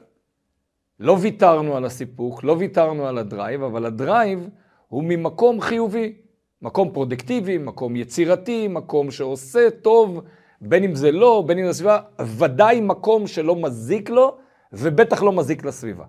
לא 1.01 1.17
ויתרנו 1.21 1.77
על 1.77 1.85
הסיפוק, 1.85 2.45
לא 2.45 2.53
ויתרנו 2.53 3.07
על 3.07 3.19
ה 3.19 3.25
drive, 3.25 3.63
אבל 3.63 3.87
ה 3.87 3.97
drive 3.97 4.49
הוא 4.89 5.05
ממקום 5.05 5.61
חיובי. 5.61 6.15
מקום 6.63 6.93
פרודקטיבי, 6.93 7.59
מקום 7.59 7.97
יצירתי, 7.97 8.69
מקום 8.69 9.11
שעושה 9.11 9.71
טוב, 9.71 10.23
בין 10.63 10.85
אם 10.85 10.95
זה 10.95 11.13
לו, 11.13 11.45
בין 11.47 11.59
אם 11.59 11.67
זה 11.67 11.73
סביבה, 11.73 12.01
ודאי 12.39 12.81
מקום 12.81 13.27
שלא 13.27 13.57
מזיק 13.57 14.11
לו, 14.11 14.39
ובטח 14.73 15.23
לא 15.23 15.33
מזיק 15.33 15.65
לסביבה. 15.65 16.05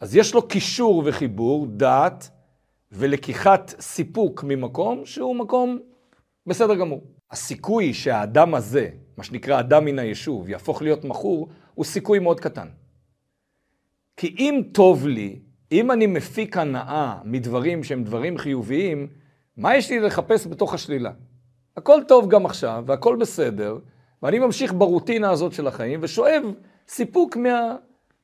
אז 0.00 0.16
יש 0.16 0.34
לו 0.34 0.48
קישור 0.48 1.02
וחיבור, 1.06 1.66
דעת, 1.66 2.30
ולקיחת 2.92 3.74
סיפוק 3.80 4.44
ממקום 4.44 5.06
שהוא 5.06 5.36
מקום 5.36 5.78
בסדר 6.46 6.74
גמור. 6.74 7.02
הסיכוי 7.30 7.94
שהאדם 7.94 8.54
הזה, 8.54 8.90
מה 9.16 9.24
שנקרא 9.24 9.60
אדם 9.60 9.84
מן 9.84 9.98
היישוב, 9.98 10.48
יהפוך 10.48 10.82
להיות 10.82 11.04
מכור, 11.04 11.48
הוא 11.74 11.84
סיכוי 11.84 12.18
מאוד 12.18 12.40
קטן. 12.40 12.68
כי 14.16 14.34
אם 14.38 14.62
טוב 14.72 15.06
לי, 15.06 15.38
אם 15.72 15.90
אני 15.90 16.06
מפיק 16.06 16.56
הנאה 16.56 17.18
מדברים 17.24 17.84
שהם 17.84 18.04
דברים 18.04 18.38
חיוביים, 18.38 19.06
מה 19.56 19.76
יש 19.76 19.90
לי 19.90 20.00
לחפש 20.00 20.46
בתוך 20.46 20.74
השלילה? 20.74 21.10
הכל 21.78 22.00
טוב 22.08 22.28
גם 22.28 22.46
עכשיו, 22.46 22.84
והכל 22.86 23.16
בסדר, 23.16 23.78
ואני 24.22 24.38
ממשיך 24.38 24.72
ברוטינה 24.72 25.30
הזאת 25.30 25.52
של 25.52 25.66
החיים, 25.66 26.00
ושואב 26.02 26.42
סיפוק 26.88 27.36
מה, 27.36 27.76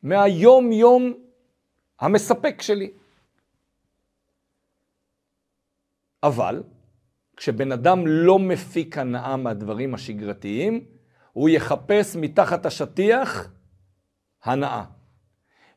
מהיום-יום 0.02 1.14
המספק 2.00 2.62
שלי. 2.62 2.90
אבל, 6.22 6.62
כשבן 7.36 7.72
אדם 7.72 8.06
לא 8.06 8.38
מפיק 8.38 8.98
הנאה 8.98 9.36
מהדברים 9.36 9.94
השגרתיים, 9.94 10.84
הוא 11.32 11.48
יחפש 11.48 12.16
מתחת 12.16 12.66
השטיח 12.66 13.52
הנאה. 14.44 14.84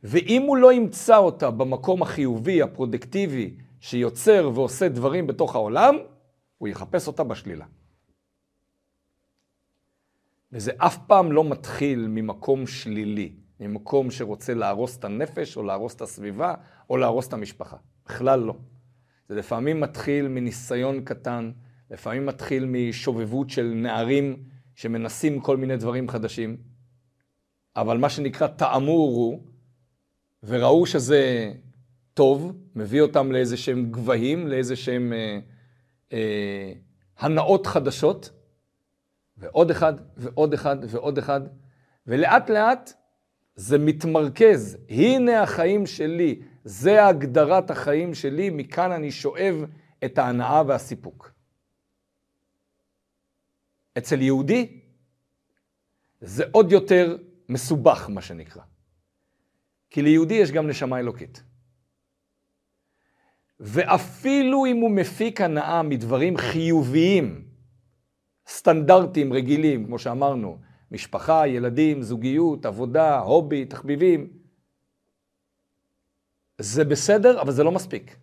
ואם 0.03 0.41
הוא 0.41 0.57
לא 0.57 0.73
ימצא 0.73 1.17
אותה 1.17 1.51
במקום 1.51 2.01
החיובי, 2.01 2.61
הפרודקטיבי, 2.61 3.55
שיוצר 3.79 4.51
ועושה 4.53 4.89
דברים 4.89 5.27
בתוך 5.27 5.55
העולם, 5.55 5.97
הוא 6.57 6.67
יחפש 6.67 7.07
אותה 7.07 7.23
בשלילה. 7.23 7.65
וזה 10.51 10.71
אף 10.77 10.97
פעם 11.07 11.31
לא 11.31 11.43
מתחיל 11.43 12.07
ממקום 12.07 12.67
שלילי, 12.67 13.35
ממקום 13.59 14.11
שרוצה 14.11 14.53
להרוס 14.53 14.97
את 14.97 15.05
הנפש, 15.05 15.57
או 15.57 15.63
להרוס 15.63 15.95
את 15.95 16.01
הסביבה, 16.01 16.53
או 16.89 16.97
להרוס 16.97 17.27
את 17.27 17.33
המשפחה. 17.33 17.77
בכלל 18.05 18.39
לא. 18.39 18.55
זה 19.29 19.35
לפעמים 19.35 19.79
מתחיל 19.79 20.27
מניסיון 20.27 21.03
קטן, 21.03 21.51
לפעמים 21.91 22.25
מתחיל 22.25 22.65
משובבות 22.65 23.49
של 23.49 23.73
נערים 23.75 24.43
שמנסים 24.75 25.39
כל 25.39 25.57
מיני 25.57 25.77
דברים 25.77 26.09
חדשים, 26.09 26.57
אבל 27.75 27.97
מה 27.97 28.09
שנקרא 28.09 28.47
תאמור 28.47 29.15
הוא, 29.15 29.43
וראו 30.43 30.85
שזה 30.85 31.53
טוב, 32.13 32.53
מביא 32.75 33.01
אותם 33.01 33.31
לאיזה 33.31 33.57
שהם 33.57 33.91
גבהים, 33.91 34.47
לאיזה 34.47 34.75
שהם 34.75 35.13
אה, 35.13 35.39
אה, 36.13 36.73
הנאות 37.17 37.67
חדשות, 37.67 38.29
ועוד 39.37 39.71
אחד, 39.71 39.93
ועוד 40.17 40.53
אחד, 40.53 40.77
ועוד 40.89 41.17
אחד, 41.17 41.41
ולאט 42.07 42.49
לאט 42.49 42.93
זה 43.55 43.77
מתמרכז. 43.77 44.77
הנה 44.89 45.41
החיים 45.41 45.85
שלי, 45.85 46.41
זה 46.63 47.05
הגדרת 47.05 47.71
החיים 47.71 48.13
שלי, 48.13 48.49
מכאן 48.49 48.91
אני 48.91 49.11
שואב 49.11 49.55
את 50.05 50.17
ההנאה 50.17 50.63
והסיפוק. 50.67 51.31
אצל 53.97 54.21
יהודי 54.21 54.79
זה 56.21 56.43
עוד 56.51 56.71
יותר 56.71 57.17
מסובך, 57.49 58.09
מה 58.09 58.21
שנקרא. 58.21 58.61
כי 59.89 60.01
ליהודי 60.01 60.33
יש 60.33 60.51
גם 60.51 60.67
נשמה 60.67 60.99
אלוקית. 60.99 61.43
ואפילו 63.59 64.65
אם 64.65 64.77
הוא 64.77 64.91
מפיק 64.91 65.41
הנאה 65.41 65.83
מדברים 65.83 66.37
חיוביים, 66.37 67.45
סטנדרטים 68.47 69.33
רגילים, 69.33 69.85
כמו 69.85 69.99
שאמרנו, 69.99 70.57
משפחה, 70.91 71.47
ילדים, 71.47 72.01
זוגיות, 72.01 72.65
עבודה, 72.65 73.19
הובי, 73.19 73.65
תחביבים, 73.65 74.27
זה 76.61 76.85
בסדר, 76.85 77.41
אבל 77.41 77.51
זה 77.51 77.63
לא 77.63 77.71
מספיק. 77.71 78.17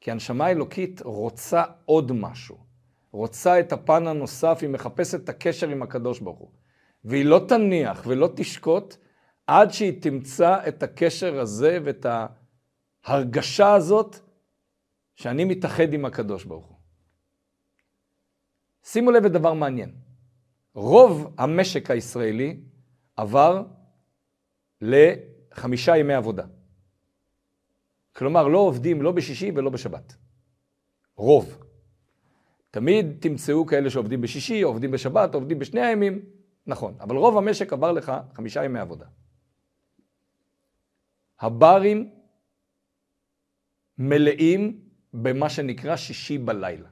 כי 0.00 0.10
הנשמה 0.10 0.46
האלוקית 0.46 1.00
רוצה 1.04 1.62
עוד 1.84 2.12
משהו. 2.12 2.56
רוצה 3.12 3.60
את 3.60 3.72
הפן 3.72 4.06
הנוסף, 4.06 4.58
היא 4.60 4.68
מחפשת 4.68 5.24
את 5.24 5.28
הקשר 5.28 5.68
עם 5.68 5.82
הקדוש 5.82 6.20
ברוך 6.20 6.38
הוא. 6.38 6.48
והיא 7.04 7.24
לא 7.24 7.44
תניח 7.48 8.02
ולא 8.06 8.28
תשקוט 8.36 8.96
עד 9.46 9.72
שהיא 9.72 10.02
תמצא 10.02 10.68
את 10.68 10.82
הקשר 10.82 11.40
הזה 11.40 11.78
ואת 11.84 12.06
ההרגשה 13.04 13.74
הזאת 13.74 14.16
שאני 15.22 15.44
מתאחד 15.44 15.92
עם 15.92 16.04
הקדוש 16.04 16.44
ברוך 16.44 16.66
הוא. 16.66 16.76
שימו 18.84 19.10
לב 19.10 19.24
לדבר 19.24 19.52
מעניין. 19.52 19.94
רוב 20.74 21.34
המשק 21.38 21.90
הישראלי 21.90 22.60
עבר 23.16 23.64
לחמישה 24.80 25.96
ימי 25.96 26.14
עבודה. 26.14 26.46
כלומר, 28.12 28.48
לא 28.48 28.58
עובדים 28.58 29.02
לא 29.02 29.12
בשישי 29.12 29.52
ולא 29.54 29.70
בשבת. 29.70 30.16
רוב. 31.16 31.64
תמיד 32.70 33.16
תמצאו 33.20 33.66
כאלה 33.66 33.90
שעובדים 33.90 34.20
בשישי, 34.20 34.62
עובדים 34.62 34.90
בשבת, 34.90 35.34
עובדים 35.34 35.58
בשני 35.58 35.80
הימים, 35.80 36.24
נכון. 36.66 36.96
אבל 37.00 37.16
רוב 37.16 37.38
המשק 37.38 37.72
עבר 37.72 37.92
לך 37.92 38.12
חמישה 38.34 38.64
ימי 38.64 38.78
עבודה. 38.78 39.06
הברים 41.40 42.10
מלאים 43.98 44.91
במה 45.14 45.50
שנקרא 45.50 45.96
שישי 45.96 46.38
בלילה, 46.38 46.88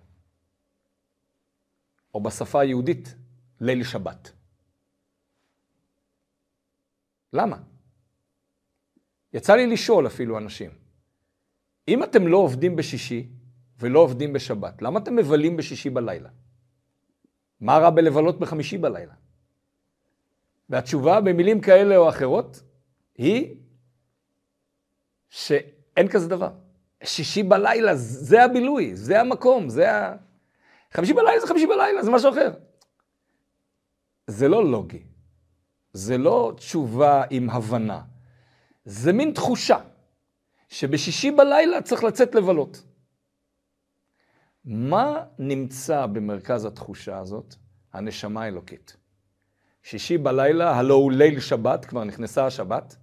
או 2.15 2.23
בשפה 2.23 2.61
היהודית, 2.61 3.15
ליל 3.61 3.85
שבת. 3.85 4.33
למה? 7.33 7.57
יצא 9.33 9.55
לי 9.55 9.67
לשאול 9.67 10.07
אפילו 10.07 10.39
אנשים, 10.39 10.71
אם 11.89 12.05
אתם 12.05 12.27
לא 12.27 12.37
עובדים 12.37 12.77
בשישי 12.77 13.29
ולא 13.79 13.99
עובדים 13.99 14.33
בשבת, 14.33 14.83
למה 14.83 15.01
אתם 15.01 15.17
מבלים 15.17 15.57
בשישי 15.57 15.91
בלילה? 15.91 16.31
מה 17.61 17.79
רע 17.79 17.91
בלבלות 17.91 18.39
בחמישי 18.39 18.79
בלילה? 18.79 19.15
והתשובה 20.71 21.21
במילים 21.21 21.61
כאלה 21.61 21.97
או 21.97 22.09
אחרות 22.09 22.63
היא 23.15 23.57
שאין 25.29 26.09
כזה 26.09 26.29
דבר. 26.29 26.53
שישי 27.05 27.43
בלילה, 27.43 27.95
זה 27.97 28.45
הבילוי, 28.45 28.95
זה 28.95 29.21
המקום, 29.21 29.69
זה 29.69 29.97
ה... 29.97 30.17
חמישי 30.93 31.13
בלילה 31.13 31.41
זה 31.41 31.47
חמישי 31.47 31.67
בלילה, 31.67 32.03
זה 32.03 32.11
משהו 32.11 32.31
אחר. 32.31 32.51
זה 34.27 34.49
לא 34.49 34.71
לוגי. 34.71 35.03
זה 35.93 36.19
לא 36.19 36.53
תשובה 36.57 37.23
עם 37.31 37.51
הבנה. 37.51 38.03
זה 38.85 39.13
מין 39.13 39.33
תחושה 39.33 39.79
שבשישי 40.69 41.31
בלילה 41.31 41.83
צריך 41.83 42.05
לצאת 42.05 42.35
לבלות. 42.35 42.83
מה 44.65 45.25
נמצא 45.39 46.07
במרכז 46.07 46.65
התחושה 46.65 47.19
הזאת? 47.19 47.55
הנשמה 47.93 48.43
האלוקית. 48.43 48.97
שישי 49.83 50.19
בלילה, 50.19 50.77
הלא 50.77 50.95
הוא 50.95 51.13
ליל 51.13 51.41
שבת, 51.41 51.85
כבר 51.85 52.05
נכנסה 52.05 52.47
השבת, 52.47 52.97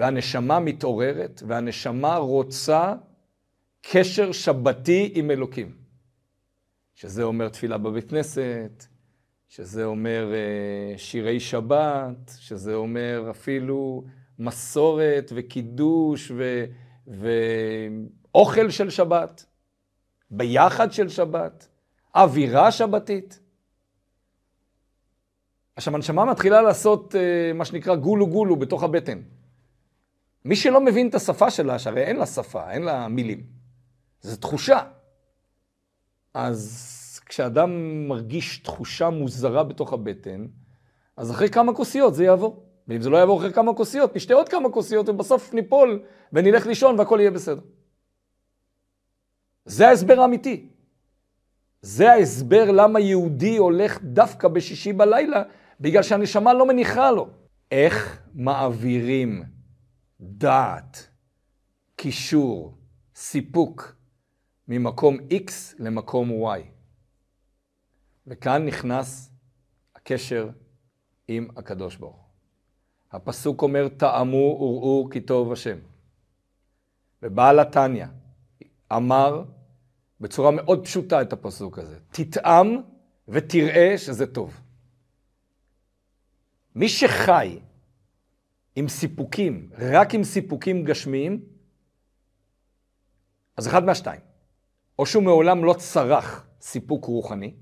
והנשמה 0.00 0.60
מתעוררת, 0.60 1.42
והנשמה 1.46 2.16
רוצה 2.16 2.94
קשר 3.82 4.32
שבתי 4.32 5.12
עם 5.14 5.30
אלוקים. 5.30 5.74
שזה 6.94 7.22
אומר 7.22 7.48
תפילה 7.48 7.78
בבית 7.78 8.10
כנסת, 8.10 8.86
שזה 9.48 9.84
אומר 9.84 10.32
אה, 10.34 10.98
שירי 10.98 11.40
שבת, 11.40 12.32
שזה 12.38 12.74
אומר 12.74 13.26
אפילו 13.30 14.04
מסורת 14.38 15.32
וקידוש 15.34 16.32
ו, 16.36 16.64
ואוכל 17.06 18.70
של 18.70 18.90
שבת, 18.90 19.44
ביחד 20.30 20.92
של 20.92 21.08
שבת, 21.08 21.68
אווירה 22.14 22.72
שבתית. 22.72 23.40
עכשיו, 25.76 25.94
הנשמה 25.94 26.24
מתחילה 26.24 26.62
לעשות 26.62 27.14
אה, 27.14 27.52
מה 27.54 27.64
שנקרא 27.64 27.94
גולו 27.94 28.26
גולו 28.26 28.56
בתוך 28.56 28.82
הבטן. 28.82 29.20
מי 30.44 30.56
שלא 30.56 30.80
מבין 30.80 31.08
את 31.08 31.14
השפה 31.14 31.50
שלה, 31.50 31.78
שהרי 31.78 32.02
אין 32.02 32.16
לה 32.16 32.26
שפה, 32.26 32.70
אין 32.70 32.82
לה 32.82 33.08
מילים. 33.08 33.42
זו 34.20 34.36
תחושה. 34.36 34.80
אז 36.34 37.20
כשאדם 37.26 37.70
מרגיש 38.08 38.58
תחושה 38.58 39.10
מוזרה 39.10 39.64
בתוך 39.64 39.92
הבטן, 39.92 40.46
אז 41.16 41.30
אחרי 41.30 41.48
כמה 41.48 41.74
כוסיות 41.74 42.14
זה 42.14 42.24
יעבור. 42.24 42.66
ואם 42.88 43.00
זה 43.00 43.10
לא 43.10 43.16
יעבור 43.16 43.38
אחרי 43.38 43.52
כמה 43.52 43.74
כוסיות, 43.74 44.16
נשתה 44.16 44.34
עוד 44.34 44.48
כמה 44.48 44.70
כוסיות 44.70 45.08
ובסוף 45.08 45.54
ניפול 45.54 46.02
ונלך 46.32 46.66
לישון 46.66 46.98
והכל 46.98 47.18
יהיה 47.20 47.30
בסדר. 47.30 47.62
זה 49.64 49.88
ההסבר 49.88 50.20
האמיתי. 50.20 50.68
זה 51.82 52.12
ההסבר 52.12 52.70
למה 52.70 53.00
יהודי 53.00 53.56
הולך 53.56 53.98
דווקא 54.02 54.48
בשישי 54.48 54.92
בלילה, 54.92 55.42
בגלל 55.80 56.02
שהנשמה 56.02 56.54
לא 56.54 56.66
מניחה 56.66 57.10
לו. 57.10 57.28
איך 57.70 58.22
מעבירים 58.34 59.44
דעת, 60.20 61.08
קישור, 61.96 62.78
סיפוק, 63.14 63.96
ממקום 64.68 65.16
X 65.16 65.52
למקום 65.78 66.30
Y. 66.30 66.60
וכאן 68.26 68.66
נכנס 68.66 69.30
הקשר 69.96 70.50
עם 71.28 71.48
הקדוש 71.56 71.96
ברוך 71.96 72.16
הוא. 72.16 72.24
הפסוק 73.12 73.62
אומר, 73.62 73.88
טעמו 73.88 74.56
וראו 74.60 75.08
כי 75.12 75.20
טוב 75.20 75.52
השם. 75.52 75.78
ובעל 77.22 77.60
התניא 77.60 78.06
אמר 78.92 79.44
בצורה 80.20 80.50
מאוד 80.50 80.84
פשוטה 80.84 81.22
את 81.22 81.32
הפסוק 81.32 81.78
הזה, 81.78 81.98
תטעם 82.10 82.76
ותראה 83.28 83.98
שזה 83.98 84.26
טוב. 84.26 84.60
מי 86.74 86.88
שחי 86.88 87.58
עם 88.80 88.88
סיפוקים, 88.88 89.70
רק 89.78 90.14
עם 90.14 90.24
סיפוקים 90.24 90.84
גשמיים, 90.84 91.44
אז 93.56 93.68
אחד 93.68 93.84
מהשתיים. 93.84 94.20
או 94.98 95.06
שהוא 95.06 95.22
מעולם 95.22 95.64
לא 95.64 95.74
צרך 95.78 96.46
סיפוק 96.60 97.04
רוחני, 97.04 97.54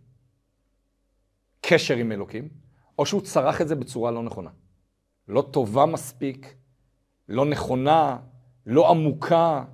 קשר 1.61 1.96
עם 1.96 2.12
אלוקים, 2.12 2.48
או 2.98 3.07
שהוא 3.07 3.20
צרך 3.20 3.61
את 3.61 3.68
זה 3.68 3.74
בצורה 3.74 4.11
לא 4.11 4.22
נכונה. 4.22 4.50
לא 5.28 5.48
טובה 5.52 5.87
מספיק, 5.87 6.54
לא 7.28 7.44
נכונה, 7.44 8.18
לא 8.66 8.90
עמוקה, 8.90 9.64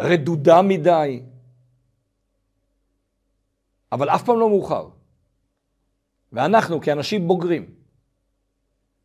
רדודה 0.00 0.62
מדי. 0.62 1.22
אבל 3.92 4.08
אף 4.08 4.24
פעם 4.24 4.38
לא 4.38 4.48
מאוחר. 4.48 4.88
ואנחנו, 6.32 6.80
כאנשים 6.80 7.28
בוגרים, 7.28 7.81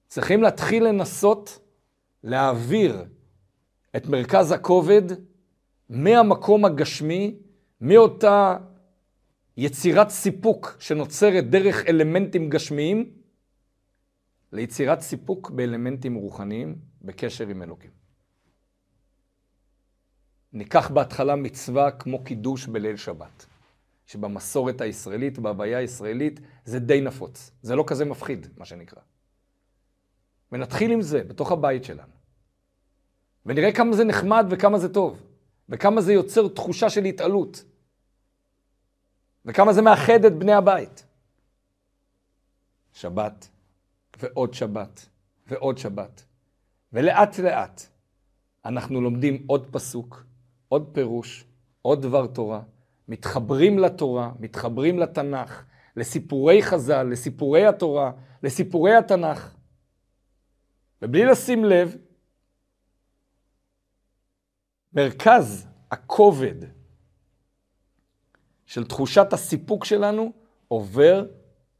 צריכים 0.07 0.43
להתחיל 0.43 0.83
לנסות 0.83 1.59
להעביר 2.23 3.05
את 3.95 4.05
מרכז 4.05 4.51
הכובד 4.51 5.01
מהמקום 5.89 6.65
הגשמי, 6.65 7.35
מאותה 7.81 8.57
יצירת 9.57 10.09
סיפוק 10.09 10.77
שנוצרת 10.79 11.49
דרך 11.49 11.85
אלמנטים 11.87 12.49
גשמיים, 12.49 13.11
ליצירת 14.51 15.01
סיפוק 15.01 15.49
באלמנטים 15.49 16.15
רוחניים 16.15 16.75
בקשר 17.01 17.47
עם 17.47 17.63
אלוקים. 17.63 17.91
ניקח 20.53 20.91
בהתחלה 20.91 21.35
מצווה 21.35 21.91
כמו 21.91 22.23
קידוש 22.23 22.67
בליל 22.67 22.95
שבת, 22.95 23.45
שבמסורת 24.05 24.81
הישראלית, 24.81 25.39
בהוויה 25.39 25.77
הישראלית, 25.77 26.39
זה 26.65 26.79
די 26.79 27.01
נפוץ. 27.01 27.51
זה 27.61 27.75
לא 27.75 27.83
כזה 27.87 28.05
מפחיד, 28.05 28.47
מה 28.57 28.65
שנקרא. 28.65 29.01
ונתחיל 30.51 30.91
עם 30.91 31.01
זה, 31.01 31.23
בתוך 31.23 31.51
הבית 31.51 31.83
שלנו. 31.83 32.13
ונראה 33.45 33.71
כמה 33.71 33.95
זה 33.95 34.03
נחמד 34.03 34.45
וכמה 34.49 34.79
זה 34.79 34.93
טוב, 34.93 35.21
וכמה 35.69 36.01
זה 36.01 36.13
יוצר 36.13 36.47
תחושה 36.47 36.89
של 36.89 37.05
התעלות, 37.05 37.63
וכמה 39.45 39.73
זה 39.73 39.81
מאחד 39.81 40.25
את 40.25 40.33
בני 40.33 40.53
הבית. 40.53 41.05
שבת, 42.93 43.47
ועוד 44.19 44.53
שבת, 44.53 45.05
ועוד 45.47 45.77
שבת. 45.77 46.23
ולאט 46.93 47.39
לאט 47.39 47.81
אנחנו 48.65 49.01
לומדים 49.01 49.43
עוד 49.47 49.67
פסוק, 49.71 50.25
עוד 50.69 50.89
פירוש, 50.93 51.45
עוד 51.81 52.01
דבר 52.01 52.27
תורה, 52.27 52.61
מתחברים 53.07 53.79
לתורה, 53.79 54.31
מתחברים 54.39 54.99
לתנ"ך, 54.99 55.63
לסיפורי 55.95 56.63
חז"ל, 56.63 57.03
לסיפורי 57.03 57.65
התורה, 57.65 58.11
לסיפורי 58.43 58.95
התנ"ך. 58.95 59.56
ובלי 61.01 61.25
לשים 61.25 61.65
לב, 61.65 61.95
מרכז 64.93 65.67
הכובד 65.91 66.55
של 68.65 68.87
תחושת 68.87 69.33
הסיפוק 69.33 69.85
שלנו 69.85 70.33
עובר 70.67 71.25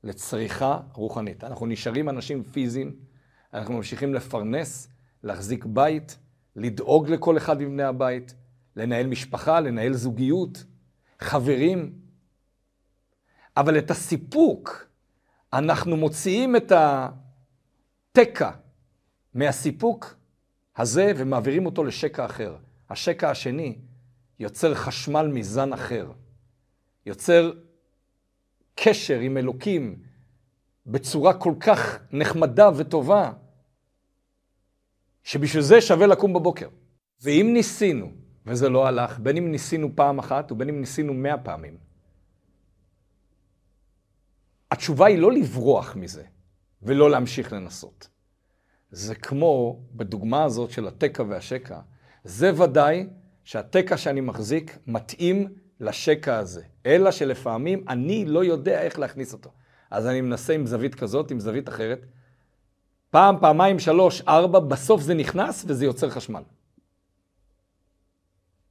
לצריכה 0.03 0.79
רוחנית. 0.93 1.43
אנחנו 1.43 1.65
נשארים 1.65 2.09
אנשים 2.09 2.43
פיזיים, 2.43 2.95
אנחנו 3.53 3.73
ממשיכים 3.73 4.13
לפרנס, 4.13 4.87
להחזיק 5.23 5.65
בית, 5.65 6.17
לדאוג 6.55 7.09
לכל 7.09 7.37
אחד 7.37 7.61
מבני 7.61 7.83
הבית, 7.83 8.33
לנהל 8.75 9.07
משפחה, 9.07 9.59
לנהל 9.59 9.93
זוגיות, 9.93 10.63
חברים. 11.19 11.99
אבל 13.57 13.77
את 13.77 13.91
הסיפוק, 13.91 14.87
אנחנו 15.53 15.97
מוציאים 15.97 16.55
את 16.55 16.71
התקע 18.11 18.51
מהסיפוק 19.37 20.15
הזה 20.77 21.11
ומעבירים 21.17 21.65
אותו 21.65 21.83
לשקע 21.83 22.25
אחר. 22.25 22.57
השקע 22.89 23.29
השני 23.29 23.77
יוצר 24.39 24.75
חשמל 24.75 25.27
מזן 25.27 25.73
אחר. 25.73 26.11
יוצר 27.05 27.51
קשר 28.75 29.19
עם 29.19 29.37
אלוקים 29.37 30.01
בצורה 30.85 31.33
כל 31.33 31.53
כך 31.59 31.99
נחמדה 32.11 32.69
וטובה, 32.77 33.31
שבשביל 35.23 35.63
זה 35.63 35.81
שווה 35.81 36.07
לקום 36.07 36.33
בבוקר. 36.33 36.69
ואם 37.21 37.49
ניסינו, 37.53 38.11
וזה 38.45 38.69
לא 38.69 38.87
הלך, 38.87 39.19
בין 39.19 39.37
אם 39.37 39.51
ניסינו 39.51 39.95
פעם 39.95 40.19
אחת 40.19 40.51
ובין 40.51 40.69
אם 40.69 40.79
ניסינו 40.79 41.13
מאה 41.13 41.37
פעמים, 41.37 41.77
התשובה 44.71 45.05
היא 45.05 45.17
לא 45.17 45.31
לברוח 45.31 45.95
מזה 45.95 46.23
ולא 46.81 47.11
להמשיך 47.11 47.53
לנסות. 47.53 48.16
זה 48.91 49.15
כמו 49.15 49.79
בדוגמה 49.93 50.43
הזאת 50.43 50.71
של 50.71 50.87
התקע 50.87 51.23
והשקע, 51.23 51.79
זה 52.23 52.61
ודאי 52.63 53.07
שהתקע 53.43 53.97
שאני 53.97 54.21
מחזיק 54.21 54.77
מתאים 54.87 55.47
לשקע 55.79 56.37
הזה, 56.37 56.63
אלא 56.85 57.11
שלפעמים 57.11 57.85
אני 57.87 58.25
לא 58.25 58.43
יודע 58.43 58.81
איך 58.81 58.99
להכניס 58.99 59.33
אותו. 59.33 59.49
אז 59.91 60.07
אני 60.07 60.21
מנסה 60.21 60.53
עם 60.53 60.65
זווית 60.65 60.95
כזאת, 60.95 61.31
עם 61.31 61.39
זווית 61.39 61.69
אחרת. 61.69 62.05
פעם, 63.09 63.35
פעמיים, 63.39 63.79
שלוש, 63.79 64.21
ארבע, 64.21 64.59
בסוף 64.59 65.01
זה 65.01 65.13
נכנס 65.13 65.65
וזה 65.67 65.85
יוצר 65.85 66.09
חשמל. 66.09 66.43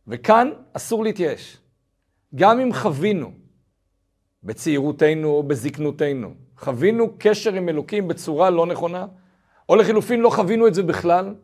וכאן 0.06 0.50
אסור 0.72 1.04
להתייאש. 1.04 1.56
גם 2.34 2.60
אם 2.60 2.72
חווינו 2.72 3.32
בצעירותנו 4.42 5.28
או 5.28 5.42
בזקנותנו, 5.42 6.34
חווינו 6.56 7.14
קשר 7.18 7.52
עם 7.52 7.68
אלוקים 7.68 8.08
בצורה 8.08 8.50
לא 8.50 8.66
נכונה, 8.66 9.06
או 9.68 9.76
לחילופין 9.76 10.20
לא 10.20 10.30
חווינו 10.30 10.66
את 10.66 10.74
זה 10.74 10.82
בכלל, 10.82 11.34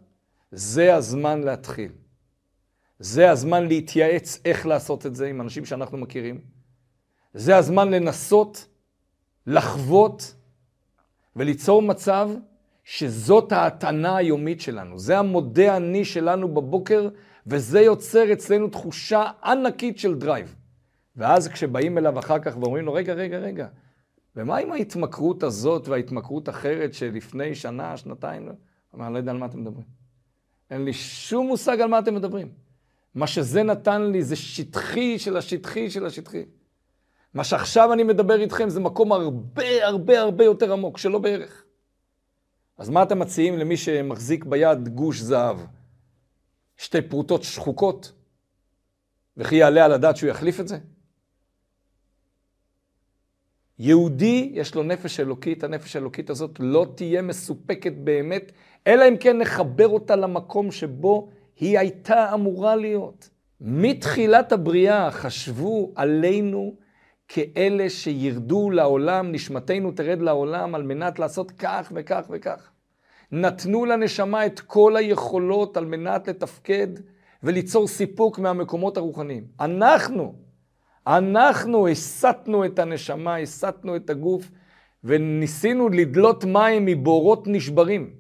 זה 0.53 0.95
הזמן 0.95 1.41
להתחיל. 1.41 1.93
זה 2.99 3.31
הזמן 3.31 3.67
להתייעץ 3.67 4.41
איך 4.45 4.67
לעשות 4.67 5.07
את 5.07 5.15
זה 5.15 5.27
עם 5.27 5.41
אנשים 5.41 5.65
שאנחנו 5.65 5.99
מכירים. 5.99 6.41
זה 7.35 7.57
הזמן 7.57 7.91
לנסות, 7.91 8.67
לחוות 9.47 10.35
וליצור 11.37 11.83
מצב 11.83 12.31
שזאת 12.85 13.53
ההתנה 13.53 14.17
היומית 14.17 14.61
שלנו. 14.61 14.99
זה 14.99 15.19
המודה 15.19 15.77
אני 15.77 16.05
שלנו 16.05 16.55
בבוקר, 16.55 17.09
וזה 17.47 17.81
יוצר 17.81 18.33
אצלנו 18.33 18.69
תחושה 18.69 19.31
ענקית 19.45 19.99
של 19.99 20.15
drive. 20.15 20.55
ואז 21.17 21.49
כשבאים 21.49 21.99
אליו 21.99 22.19
אחר 22.19 22.39
כך 22.39 22.57
ואומרים 22.57 22.85
לו, 22.85 22.93
רגע, 22.93 23.13
רגע, 23.13 23.39
רגע, 23.39 23.67
ומה 24.37 24.57
עם 24.57 24.73
ההתמכרות 24.73 25.43
הזאת 25.43 25.89
וההתמכרות 25.89 26.49
אחרת 26.49 26.95
שלפני 26.95 27.55
שנה, 27.55 27.97
שנתיים? 27.97 28.49
אני 29.01 29.13
לא 29.13 29.19
יודע 29.19 29.31
על 29.31 29.39
מה 29.39 29.47
אתם 29.47 29.61
מדברים. 29.61 29.87
אין 30.71 30.85
לי 30.85 30.93
שום 30.93 31.47
מושג 31.47 31.81
על 31.81 31.89
מה 31.89 31.99
אתם 31.99 32.15
מדברים. 32.15 32.49
מה 33.15 33.27
שזה 33.27 33.63
נתן 33.63 34.03
לי 34.03 34.23
זה 34.23 34.37
שטחי 34.37 35.19
של 35.19 35.37
השטחי 35.37 35.91
של 35.91 36.07
השטחי. 36.07 36.45
מה 37.35 37.45
שעכשיו 37.45 37.93
אני 37.93 38.03
מדבר 38.03 38.41
איתכם 38.41 38.69
זה 38.69 38.81
מקום 38.81 39.13
הרבה 39.13 39.87
הרבה 39.87 40.21
הרבה 40.21 40.45
יותר 40.45 40.73
עמוק, 40.73 40.99
שלא 40.99 41.19
בערך. 41.19 41.65
אז 42.79 42.89
מה 42.89 43.03
אתם 43.03 43.19
מציעים 43.19 43.59
למי 43.59 43.77
שמחזיק 43.77 44.45
ביד 44.45 44.89
גוש 44.89 45.21
זהב? 45.21 45.57
שתי 46.77 47.03
פרוטות 47.03 47.43
שחוקות? 47.43 48.13
וכי 49.37 49.55
יעלה 49.55 49.85
על 49.85 49.93
הדעת 49.93 50.17
שהוא 50.17 50.31
יחליף 50.31 50.61
את 50.61 50.69
זה? 50.69 50.79
יהודי, 53.79 54.51
יש 54.55 54.75
לו 54.75 54.83
נפש 54.83 55.21
אלוקית, 55.21 55.65
הנפש 55.65 55.97
האלוקית 55.97 56.31
הזאת 56.31 56.57
לא 56.61 56.87
תהיה 56.95 57.23
מסופקת 57.23 57.93
באמת, 57.93 58.53
אלא 58.87 59.09
אם 59.09 59.17
כן 59.17 59.39
נחבר 59.39 59.89
אותה 59.89 60.17
למקום 60.17 60.71
שבו 60.71 61.29
היא 61.61 61.79
הייתה 61.79 62.35
אמורה 62.35 62.77
להיות. 62.77 63.29
מתחילת 63.61 64.53
הבריאה 64.53 65.11
חשבו 65.11 65.93
עלינו 65.95 66.75
כאלה 67.29 67.91
שירדו 67.91 68.71
לעולם, 68.71 69.33
נשמתנו 69.33 69.93
תרד 69.93 70.23
לעולם 70.23 70.75
על 70.75 70.83
מנת 70.83 71.19
לעשות 71.19 71.51
כך 71.51 71.93
וכך 71.95 72.27
וכך. 72.31 72.71
נתנו 73.33 73.85
לנשמה 73.85 74.47
את 74.47 74.61
כל 74.61 74.97
היכולות 74.97 75.77
על 75.77 75.85
מנת 75.85 76.29
לתפקד 76.29 76.89
וליצור 77.43 77.87
סיפוק 77.89 78.39
מהמקומות 78.39 78.97
הרוחניים. 78.97 79.45
אנחנו, 79.61 80.35
אנחנו 81.07 81.89
הסטנו 81.89 82.65
את 82.65 82.79
הנשמה, 82.79 83.37
הסטנו 83.37 83.97
את 83.97 84.11
הגוף, 84.11 84.51
וניסינו 85.05 85.89
לדלות 85.89 86.45
מים 86.45 86.85
מבורות 86.85 87.47
נשברים. 87.47 88.15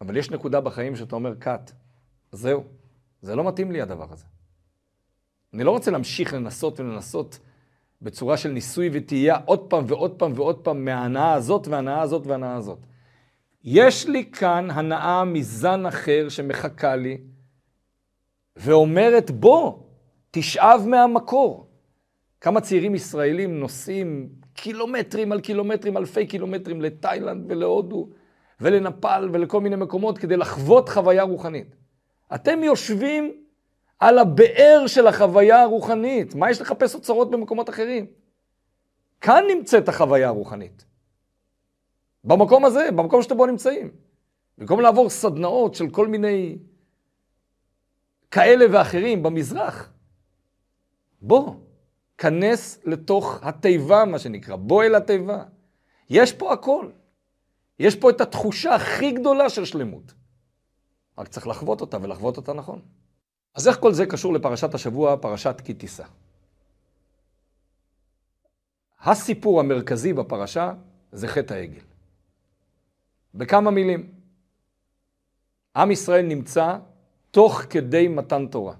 אבל 0.00 0.16
יש 0.16 0.30
נקודה 0.30 0.60
בחיים 0.60 0.96
שאתה 0.96 1.16
אומר, 1.16 1.34
קאט, 1.34 1.72
זהו, 2.32 2.64
זה 3.22 3.36
לא 3.36 3.44
מתאים 3.44 3.72
לי 3.72 3.80
הדבר 3.80 4.06
הזה. 4.12 4.24
אני 5.54 5.64
לא 5.64 5.70
רוצה 5.70 5.90
להמשיך 5.90 6.34
לנסות 6.34 6.80
ולנסות 6.80 7.38
בצורה 8.02 8.36
של 8.36 8.48
ניסוי 8.48 8.90
וטעייה 8.92 9.36
עוד 9.44 9.60
פעם 9.60 9.84
ועוד 9.88 10.18
פעם 10.18 10.32
ועוד 10.34 10.58
פעם 10.58 10.84
מההנאה 10.84 11.32
הזאת 11.32 11.68
וההנאה 11.68 12.00
הזאת 12.02 12.26
וההנאה 12.26 12.54
הזאת. 12.54 12.78
יש 13.64 14.08
לי 14.08 14.30
כאן 14.30 14.70
הנאה 14.70 15.24
מזן 15.24 15.86
אחר 15.86 16.28
שמחכה 16.28 16.96
לי, 16.96 17.18
ואומרת, 18.56 19.30
בוא, 19.30 19.83
תשאב 20.34 20.84
מהמקור. 20.86 21.66
כמה 22.40 22.60
צעירים 22.60 22.94
ישראלים 22.94 23.60
נוסעים 23.60 24.28
קילומטרים 24.54 25.32
על 25.32 25.40
קילומטרים, 25.40 25.96
אלפי 25.96 26.26
קילומטרים 26.26 26.82
לתאילנד 26.82 27.44
ולהודו 27.48 28.08
ולנפאל 28.60 29.28
ולכל 29.32 29.60
מיני 29.60 29.76
מקומות 29.76 30.18
כדי 30.18 30.36
לחוות 30.36 30.88
חוויה 30.88 31.22
רוחנית. 31.22 31.76
אתם 32.34 32.64
יושבים 32.64 33.32
על 34.00 34.18
הבאר 34.18 34.84
של 34.86 35.06
החוויה 35.06 35.62
הרוחנית. 35.62 36.34
מה 36.34 36.50
יש 36.50 36.60
לחפש 36.60 36.94
אוצרות 36.94 37.30
במקומות 37.30 37.68
אחרים? 37.68 38.06
כאן 39.20 39.44
נמצאת 39.56 39.88
החוויה 39.88 40.28
הרוחנית. 40.28 40.84
במקום 42.24 42.64
הזה, 42.64 42.88
במקום 42.96 43.22
שאתם 43.22 43.36
בו 43.36 43.46
נמצאים. 43.46 43.90
במקום 44.58 44.80
לעבור 44.80 45.10
סדנאות 45.10 45.74
של 45.74 45.90
כל 45.90 46.08
מיני 46.08 46.58
כאלה 48.30 48.64
ואחרים 48.72 49.22
במזרח. 49.22 49.90
בוא, 51.26 51.54
כנס 52.18 52.78
לתוך 52.84 53.38
התיבה, 53.42 54.04
מה 54.04 54.18
שנקרא, 54.18 54.56
בוא 54.56 54.84
אל 54.84 54.94
התיבה. 54.94 55.44
יש 56.10 56.32
פה 56.32 56.52
הכל. 56.52 56.90
יש 57.78 57.96
פה 57.96 58.10
את 58.10 58.20
התחושה 58.20 58.74
הכי 58.74 59.12
גדולה 59.12 59.50
של 59.50 59.64
שלמות. 59.64 60.14
רק 61.18 61.28
צריך 61.28 61.46
לחוות 61.46 61.80
אותה 61.80 61.98
ולחוות 62.02 62.36
אותה 62.36 62.52
נכון. 62.52 62.80
אז 63.54 63.68
איך 63.68 63.80
כל 63.80 63.92
זה 63.92 64.06
קשור 64.06 64.32
לפרשת 64.32 64.74
השבוע, 64.74 65.16
פרשת 65.16 65.60
כי 65.64 65.74
תישא? 65.74 66.04
הסיפור 69.00 69.60
המרכזי 69.60 70.12
בפרשה 70.12 70.72
זה 71.12 71.28
חטא 71.28 71.54
העגל. 71.54 71.80
בכמה 73.34 73.70
מילים. 73.70 74.12
עם 75.76 75.90
ישראל 75.90 76.26
נמצא 76.26 76.78
תוך 77.30 77.62
כדי 77.70 78.08
מתן 78.08 78.46
תורה. 78.46 78.74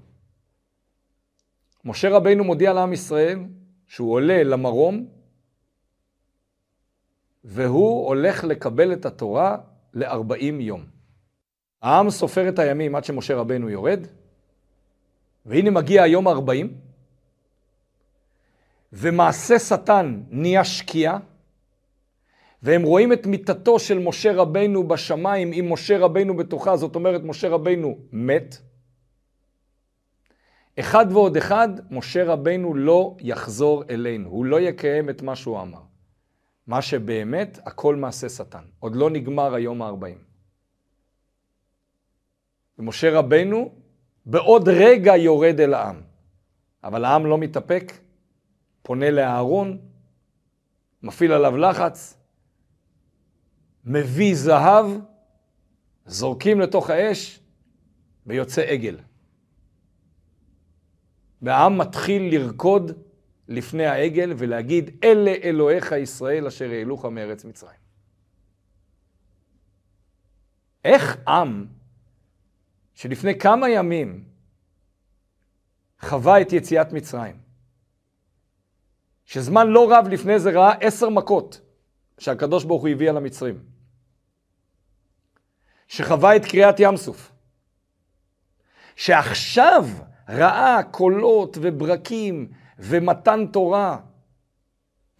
משה 1.84 2.10
רבינו 2.10 2.44
מודיע 2.44 2.72
לעם 2.72 2.92
ישראל 2.92 3.38
שהוא 3.86 4.12
עולה 4.12 4.42
למרום 4.42 5.06
והוא 7.44 8.06
הולך 8.06 8.44
לקבל 8.44 8.92
את 8.92 9.06
התורה 9.06 9.56
ל-40 9.94 10.60
יום. 10.60 10.84
העם 11.82 12.10
סופר 12.10 12.48
את 12.48 12.58
הימים 12.58 12.94
עד 12.94 13.04
שמשה 13.04 13.36
רבינו 13.36 13.70
יורד, 13.70 14.06
והנה 15.46 15.70
מגיע 15.70 16.02
היום 16.02 16.28
ה-40, 16.28 16.66
ומעשה 18.92 19.58
שטן 19.58 20.22
נהיה 20.30 20.64
שקיעה, 20.64 21.18
והם 22.62 22.82
רואים 22.82 23.12
את 23.12 23.26
מיתתו 23.26 23.78
של 23.78 23.98
משה 23.98 24.32
רבינו 24.32 24.88
בשמיים 24.88 25.50
עם 25.54 25.72
משה 25.72 25.98
רבינו 25.98 26.36
בתוכה, 26.36 26.76
זאת 26.76 26.94
אומרת 26.94 27.22
משה 27.24 27.48
רבינו 27.48 27.98
מת. 28.12 28.58
אחד 30.80 31.06
ועוד 31.10 31.36
אחד, 31.36 31.68
משה 31.90 32.24
רבינו 32.24 32.74
לא 32.74 33.16
יחזור 33.20 33.84
אלינו, 33.90 34.28
הוא 34.28 34.44
לא 34.44 34.60
יקיים 34.60 35.10
את 35.10 35.22
מה 35.22 35.36
שהוא 35.36 35.60
אמר. 35.60 35.80
מה 36.66 36.82
שבאמת, 36.82 37.58
הכל 37.66 37.96
מעשה 37.96 38.28
שטן. 38.28 38.64
עוד 38.78 38.96
לא 38.96 39.10
נגמר 39.10 39.54
היום 39.54 39.82
ה-40. 39.82 40.18
ומשה 42.78 43.18
רבינו 43.18 43.74
בעוד 44.26 44.68
רגע 44.68 45.16
יורד 45.16 45.60
אל 45.60 45.74
העם. 45.74 46.00
אבל 46.84 47.04
העם 47.04 47.26
לא 47.26 47.38
מתאפק, 47.38 47.92
פונה 48.82 49.10
לאהרון, 49.10 49.78
מפעיל 51.02 51.32
עליו 51.32 51.56
לחץ, 51.56 52.16
מביא 53.84 54.34
זהב, 54.34 54.86
זורקים 56.06 56.60
לתוך 56.60 56.90
האש, 56.90 57.40
ויוצא 58.26 58.62
עגל. 58.62 58.98
והעם 61.44 61.78
מתחיל 61.78 62.34
לרקוד 62.34 62.92
לפני 63.48 63.86
העגל 63.86 64.32
ולהגיד, 64.36 64.90
אלה 65.04 65.30
אלוהיך 65.42 65.92
ישראל 65.92 66.46
אשר 66.46 66.70
העלוך 66.70 67.04
מארץ 67.04 67.44
מצרים. 67.44 67.78
איך 70.84 71.16
עם 71.28 71.66
שלפני 72.94 73.38
כמה 73.38 73.68
ימים 73.68 74.24
חווה 76.00 76.40
את 76.40 76.52
יציאת 76.52 76.92
מצרים, 76.92 77.36
שזמן 79.24 79.66
לא 79.66 79.92
רב 79.92 80.08
לפני 80.08 80.38
זה 80.38 80.50
ראה 80.50 80.72
עשר 80.72 81.08
מכות 81.08 81.60
שהקדוש 82.18 82.64
ברוך 82.64 82.82
הוא 82.82 82.88
הביא 82.90 83.10
על 83.10 83.16
המצרים, 83.16 83.64
שחווה 85.88 86.36
את 86.36 86.44
קריעת 86.44 86.76
ים 86.78 86.96
סוף, 86.96 87.32
שעכשיו 88.96 89.84
ראה 90.28 90.82
קולות 90.90 91.58
וברקים 91.60 92.52
ומתן 92.78 93.46
תורה, 93.52 94.00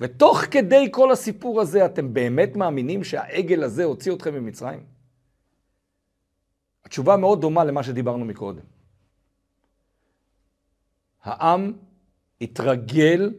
ותוך 0.00 0.38
כדי 0.50 0.88
כל 0.90 1.12
הסיפור 1.12 1.60
הזה 1.60 1.86
אתם 1.86 2.14
באמת 2.14 2.56
מאמינים 2.56 3.04
שהעגל 3.04 3.64
הזה 3.64 3.84
הוציא 3.84 4.12
אתכם 4.12 4.34
ממצרים? 4.34 4.86
התשובה 6.84 7.16
מאוד 7.16 7.40
דומה 7.40 7.64
למה 7.64 7.82
שדיברנו 7.82 8.24
מקודם. 8.24 8.64
העם 11.22 11.72
התרגל 12.40 13.34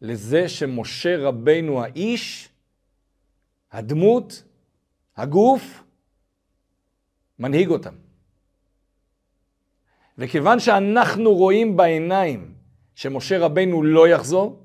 לזה 0.00 0.48
שמשה 0.48 1.16
רבינו 1.18 1.82
האיש, 1.82 2.48
הדמות, 3.72 4.42
הגוף, 5.16 5.82
מנהיג 7.38 7.68
אותם. 7.68 7.94
וכיוון 10.18 10.60
שאנחנו 10.60 11.34
רואים 11.34 11.76
בעיניים 11.76 12.54
שמשה 12.94 13.38
רבינו 13.38 13.82
לא 13.82 14.08
יחזור, 14.08 14.62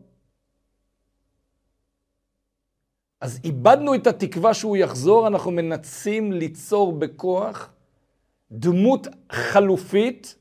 אז 3.22 3.40
איבדנו 3.44 3.96
את 3.96 4.08
התקווה 4.08 4.54
שהוא 4.54 4.78
יחזור, 4.78 5.28
אנחנו 5.28 5.52
מנסים 5.52 6.32
ליצור 6.32 7.00
בכוח 7.00 7.74
דמות 8.52 9.08
חלופית 9.32 10.36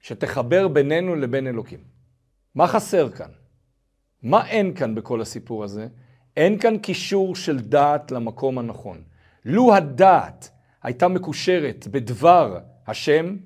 שתחבר 0.00 0.68
בינינו 0.68 1.14
לבין 1.14 1.46
אלוקים. 1.46 1.78
מה 2.54 2.66
חסר 2.66 3.10
כאן? 3.10 3.30
מה 4.22 4.48
אין 4.48 4.74
כאן 4.74 4.94
בכל 4.94 5.20
הסיפור 5.20 5.64
הזה? 5.64 5.88
אין 6.36 6.58
כאן 6.58 6.78
קישור 6.78 7.36
של 7.36 7.60
דעת 7.60 8.10
למקום 8.10 8.58
הנכון. 8.58 9.02
לו 9.44 9.74
הדעת 9.74 10.50
הייתה 10.82 11.08
מקושרת 11.08 11.86
בדבר 11.90 12.58
השם, 12.86 13.36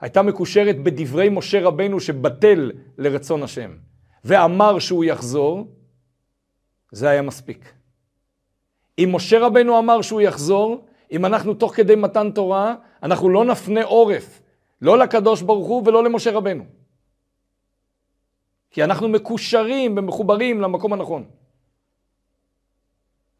הייתה 0.00 0.22
מקושרת 0.22 0.82
בדברי 0.82 1.28
משה 1.28 1.60
רבנו 1.62 2.00
שבטל 2.00 2.72
לרצון 2.98 3.42
השם, 3.42 3.76
ואמר 4.24 4.78
שהוא 4.78 5.04
יחזור, 5.04 5.66
זה 6.92 7.08
היה 7.08 7.22
מספיק. 7.22 7.72
אם 8.98 9.08
משה 9.12 9.38
רבנו 9.38 9.78
אמר 9.78 10.02
שהוא 10.02 10.20
יחזור, 10.20 10.84
אם 11.12 11.26
אנחנו 11.26 11.54
תוך 11.54 11.74
כדי 11.76 11.94
מתן 11.94 12.30
תורה, 12.30 12.74
אנחנו 13.02 13.28
לא 13.28 13.44
נפנה 13.44 13.84
עורף, 13.84 14.42
לא 14.82 14.98
לקדוש 14.98 15.42
ברוך 15.42 15.66
הוא 15.66 15.82
ולא 15.86 16.04
למשה 16.04 16.30
רבנו. 16.30 16.64
כי 18.70 18.84
אנחנו 18.84 19.08
מקושרים 19.08 19.98
ומחוברים 19.98 20.60
למקום 20.60 20.92
הנכון. 20.92 21.24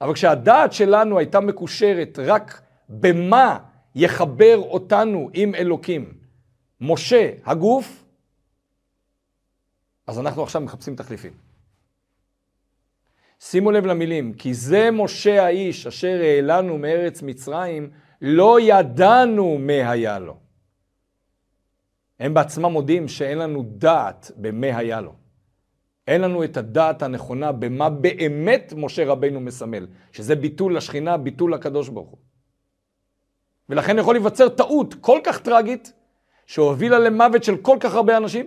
אבל 0.01 0.15
כשהדעת 0.15 0.73
שלנו 0.73 1.19
הייתה 1.19 1.41
מקושרת 1.41 2.19
רק 2.19 2.63
במה 2.89 3.59
יחבר 3.95 4.57
אותנו 4.59 5.31
עם 5.33 5.55
אלוקים, 5.55 6.20
משה, 6.81 7.31
הגוף, 7.45 8.05
אז 10.07 10.19
אנחנו 10.19 10.43
עכשיו 10.43 10.63
מחפשים 10.63 10.97
תחליפים. 10.97 11.33
שימו 13.41 13.71
לב 13.71 13.87
למילים, 13.87 14.33
כי 14.33 14.55
זה 14.55 14.91
משה 14.91 15.45
האיש 15.45 15.87
אשר 15.87 16.21
העלנו 16.23 16.79
מארץ 16.79 17.23
מצרים, 17.23 17.91
לא 18.23 18.61
ידענו 18.61 19.59
מה 19.59 19.91
היה 19.91 20.19
לו. 20.19 20.37
הם 22.21 22.35
בעצמם 22.35 22.65
מודים 22.73 23.09
שאין 23.09 23.39
לנו 23.39 23.63
דעת 23.63 24.31
במה 24.37 24.77
היה 24.77 25.01
לו. 25.01 25.15
אין 26.07 26.21
לנו 26.21 26.45
את 26.45 26.57
הדעת 26.57 27.03
הנכונה 27.03 27.53
במה 27.53 27.91
באמת 27.91 28.73
משה 28.77 29.05
רבנו 29.05 29.41
מסמל, 29.41 29.87
שזה 30.13 30.37
ביטול 30.37 30.77
לשכינה, 30.77 31.17
ביטול 31.17 31.55
לקדוש 31.55 31.89
ברוך 31.89 32.09
הוא. 32.09 32.19
ולכן 33.69 33.99
יכול 33.99 34.15
להיווצר 34.15 34.49
טעות 34.49 34.95
כל 35.01 35.21
כך 35.25 35.41
טרגית, 35.41 35.93
שהובילה 36.51 36.99
למוות 36.99 37.45
של 37.45 37.57
כל 37.57 37.77
כך 37.81 37.95
הרבה 37.95 38.17
אנשים, 38.17 38.47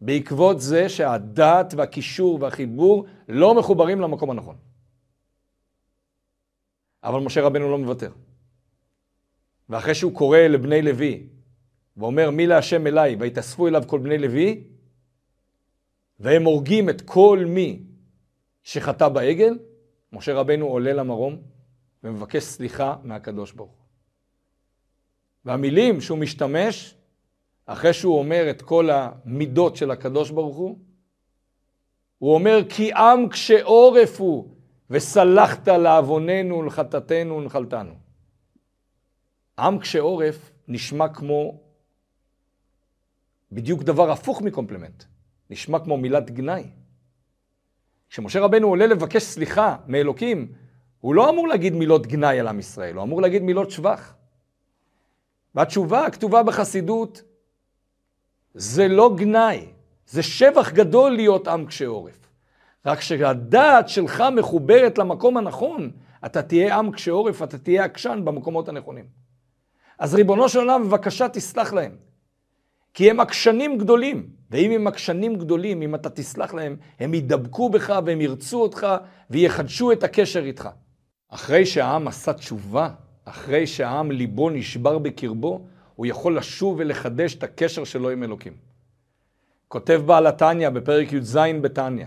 בעקבות 0.00 0.60
זה 0.60 0.88
שהדעת 0.88 1.74
והקישור 1.76 2.38
והחיבור 2.40 3.06
לא 3.28 3.54
מחוברים 3.54 4.00
למקום 4.00 4.30
הנכון. 4.30 4.56
אבל 7.04 7.20
משה 7.20 7.42
רבנו 7.42 7.70
לא 7.70 7.78
מוותר. 7.78 8.12
ואחרי 9.68 9.94
שהוא 9.94 10.14
קורא 10.14 10.38
לבני 10.38 10.82
לוי, 10.82 11.26
ואומר 11.96 12.30
מי 12.30 12.46
להשם 12.46 12.86
אליי, 12.86 13.16
ויתאספו 13.18 13.68
אליו 13.68 13.82
כל 13.86 13.98
בני 13.98 14.18
לוי, 14.18 14.64
והם 16.20 16.44
הורגים 16.44 16.90
את 16.90 17.00
כל 17.00 17.44
מי 17.48 17.82
שחטא 18.62 19.08
בעגל, 19.08 19.58
משה 20.12 20.34
רבנו 20.34 20.66
עולה 20.66 20.92
למרום 20.92 21.36
ומבקש 22.04 22.42
סליחה 22.42 22.96
מהקדוש 23.02 23.52
ברוך. 23.52 23.81
והמילים 25.44 26.00
שהוא 26.00 26.18
משתמש, 26.18 26.94
אחרי 27.66 27.92
שהוא 27.92 28.18
אומר 28.18 28.50
את 28.50 28.62
כל 28.62 28.90
המידות 28.90 29.76
של 29.76 29.90
הקדוש 29.90 30.30
ברוך 30.30 30.56
הוא, 30.56 30.78
הוא 32.18 32.34
אומר 32.34 32.58
כי 32.68 32.92
עם 32.92 33.28
קשה 33.28 33.62
עורף 33.62 34.20
הוא 34.20 34.54
וסלחת 34.90 35.68
לעווננו 35.68 36.58
ולחטאתנו 36.58 37.36
ונחלתנו. 37.36 37.94
עם 39.58 39.78
קשה 39.78 40.00
עורף 40.00 40.50
נשמע 40.68 41.08
כמו 41.08 41.60
בדיוק 43.52 43.82
דבר 43.82 44.10
הפוך 44.10 44.42
מקומפלימנט. 44.42 45.04
נשמע 45.50 45.78
כמו 45.78 45.96
מילת 45.96 46.30
גנאי. 46.30 46.64
כשמשה 48.10 48.40
רבנו 48.40 48.68
עולה 48.68 48.86
לבקש 48.86 49.22
סליחה 49.22 49.76
מאלוקים, 49.86 50.52
הוא 51.00 51.14
לא 51.14 51.30
אמור 51.30 51.48
להגיד 51.48 51.72
מילות 51.72 52.06
גנאי 52.06 52.40
על 52.40 52.48
עם 52.48 52.58
ישראל, 52.58 52.94
הוא 52.96 53.02
אמור 53.02 53.22
להגיד 53.22 53.42
מילות 53.42 53.70
שבח. 53.70 54.14
והתשובה 55.54 56.06
הכתובה 56.06 56.42
בחסידות, 56.42 57.22
זה 58.54 58.88
לא 58.88 59.14
גנאי, 59.16 59.66
זה 60.06 60.22
שבח 60.22 60.70
גדול 60.70 61.12
להיות 61.12 61.48
עם 61.48 61.66
קשה 61.66 61.86
עורף. 61.86 62.28
רק 62.86 62.98
כשהדעת 62.98 63.88
שלך 63.88 64.24
מחוברת 64.36 64.98
למקום 64.98 65.36
הנכון, 65.36 65.90
אתה 66.26 66.42
תהיה 66.42 66.76
עם 66.76 66.92
קשה 66.92 67.10
עורף, 67.10 67.42
אתה 67.42 67.58
תהיה 67.58 67.84
עקשן 67.84 68.20
במקומות 68.24 68.68
הנכונים. 68.68 69.04
אז 69.98 70.14
ריבונו 70.14 70.48
של 70.48 70.58
עולם, 70.58 70.84
בבקשה 70.84 71.28
תסלח 71.28 71.72
להם. 71.72 71.96
כי 72.94 73.10
הם 73.10 73.20
עקשנים 73.20 73.78
גדולים, 73.78 74.30
ואם 74.50 74.70
הם 74.70 74.86
עקשנים 74.86 75.36
גדולים, 75.36 75.82
אם 75.82 75.94
אתה 75.94 76.10
תסלח 76.10 76.54
להם, 76.54 76.76
הם 77.00 77.14
ידבקו 77.14 77.70
בך 77.70 77.98
והם 78.06 78.20
ירצו 78.20 78.62
אותך 78.62 78.86
ויחדשו 79.30 79.92
את 79.92 80.04
הקשר 80.04 80.44
איתך. 80.44 80.68
אחרי 81.28 81.66
שהעם 81.66 82.08
עשה 82.08 82.32
תשובה, 82.32 82.88
אחרי 83.24 83.66
שהעם 83.66 84.10
ליבו 84.10 84.50
נשבר 84.50 84.98
בקרבו, 84.98 85.66
הוא 85.96 86.06
יכול 86.06 86.36
לשוב 86.36 86.76
ולחדש 86.78 87.34
את 87.34 87.42
הקשר 87.42 87.84
שלו 87.84 88.10
עם 88.10 88.22
אלוקים. 88.22 88.52
כותב 89.68 90.02
בעל 90.06 90.26
התניא 90.26 90.68
בפרק 90.68 91.12
י"ז 91.12 91.36
בתניא, 91.60 92.06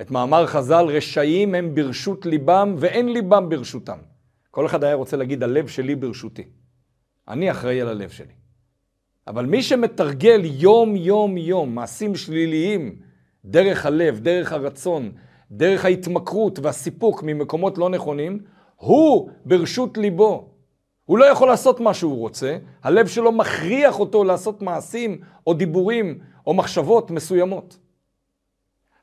את 0.00 0.10
מאמר 0.10 0.46
חז"ל, 0.46 0.84
רשעים 0.84 1.54
הם 1.54 1.74
ברשות 1.74 2.26
ליבם 2.26 2.74
ואין 2.78 3.12
ליבם 3.12 3.48
ברשותם. 3.48 3.98
כל 4.50 4.66
אחד 4.66 4.84
היה 4.84 4.94
רוצה 4.94 5.16
להגיד, 5.16 5.42
הלב 5.42 5.68
שלי 5.68 5.94
ברשותי. 5.94 6.42
אני 7.28 7.50
אחראי 7.50 7.80
על 7.80 7.88
הלב 7.88 8.10
שלי. 8.10 8.32
אבל 9.26 9.46
מי 9.46 9.62
שמתרגל 9.62 10.40
יום 10.44 10.96
יום 10.96 11.36
יום 11.36 11.74
מעשים 11.74 12.14
שליליים 12.14 12.96
דרך 13.44 13.86
הלב, 13.86 14.20
דרך 14.20 14.52
הרצון, 14.52 15.12
דרך 15.50 15.84
ההתמכרות 15.84 16.58
והסיפוק 16.58 17.22
ממקומות 17.22 17.78
לא 17.78 17.90
נכונים, 17.90 18.40
הוא 18.84 19.30
ברשות 19.44 19.98
ליבו. 19.98 20.48
הוא 21.04 21.18
לא 21.18 21.24
יכול 21.24 21.48
לעשות 21.48 21.80
מה 21.80 21.94
שהוא 21.94 22.18
רוצה, 22.18 22.58
הלב 22.82 23.06
שלו 23.06 23.32
מכריח 23.32 24.00
אותו 24.00 24.24
לעשות 24.24 24.62
מעשים 24.62 25.20
או 25.46 25.54
דיבורים 25.54 26.18
או 26.46 26.54
מחשבות 26.54 27.10
מסוימות. 27.10 27.78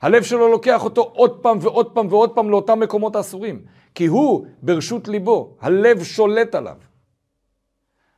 הלב 0.01 0.23
שלו 0.23 0.47
לוקח 0.47 0.83
אותו 0.83 1.01
עוד 1.01 1.41
פעם 1.41 1.57
ועוד 1.61 1.93
פעם 1.93 2.07
ועוד 2.09 2.35
פעם 2.35 2.49
לאותם 2.49 2.79
מקומות 2.79 3.15
אסורים, 3.15 3.65
כי 3.95 4.05
הוא 4.05 4.45
ברשות 4.61 5.07
ליבו, 5.07 5.57
הלב 5.59 6.03
שולט 6.03 6.55
עליו. 6.55 6.77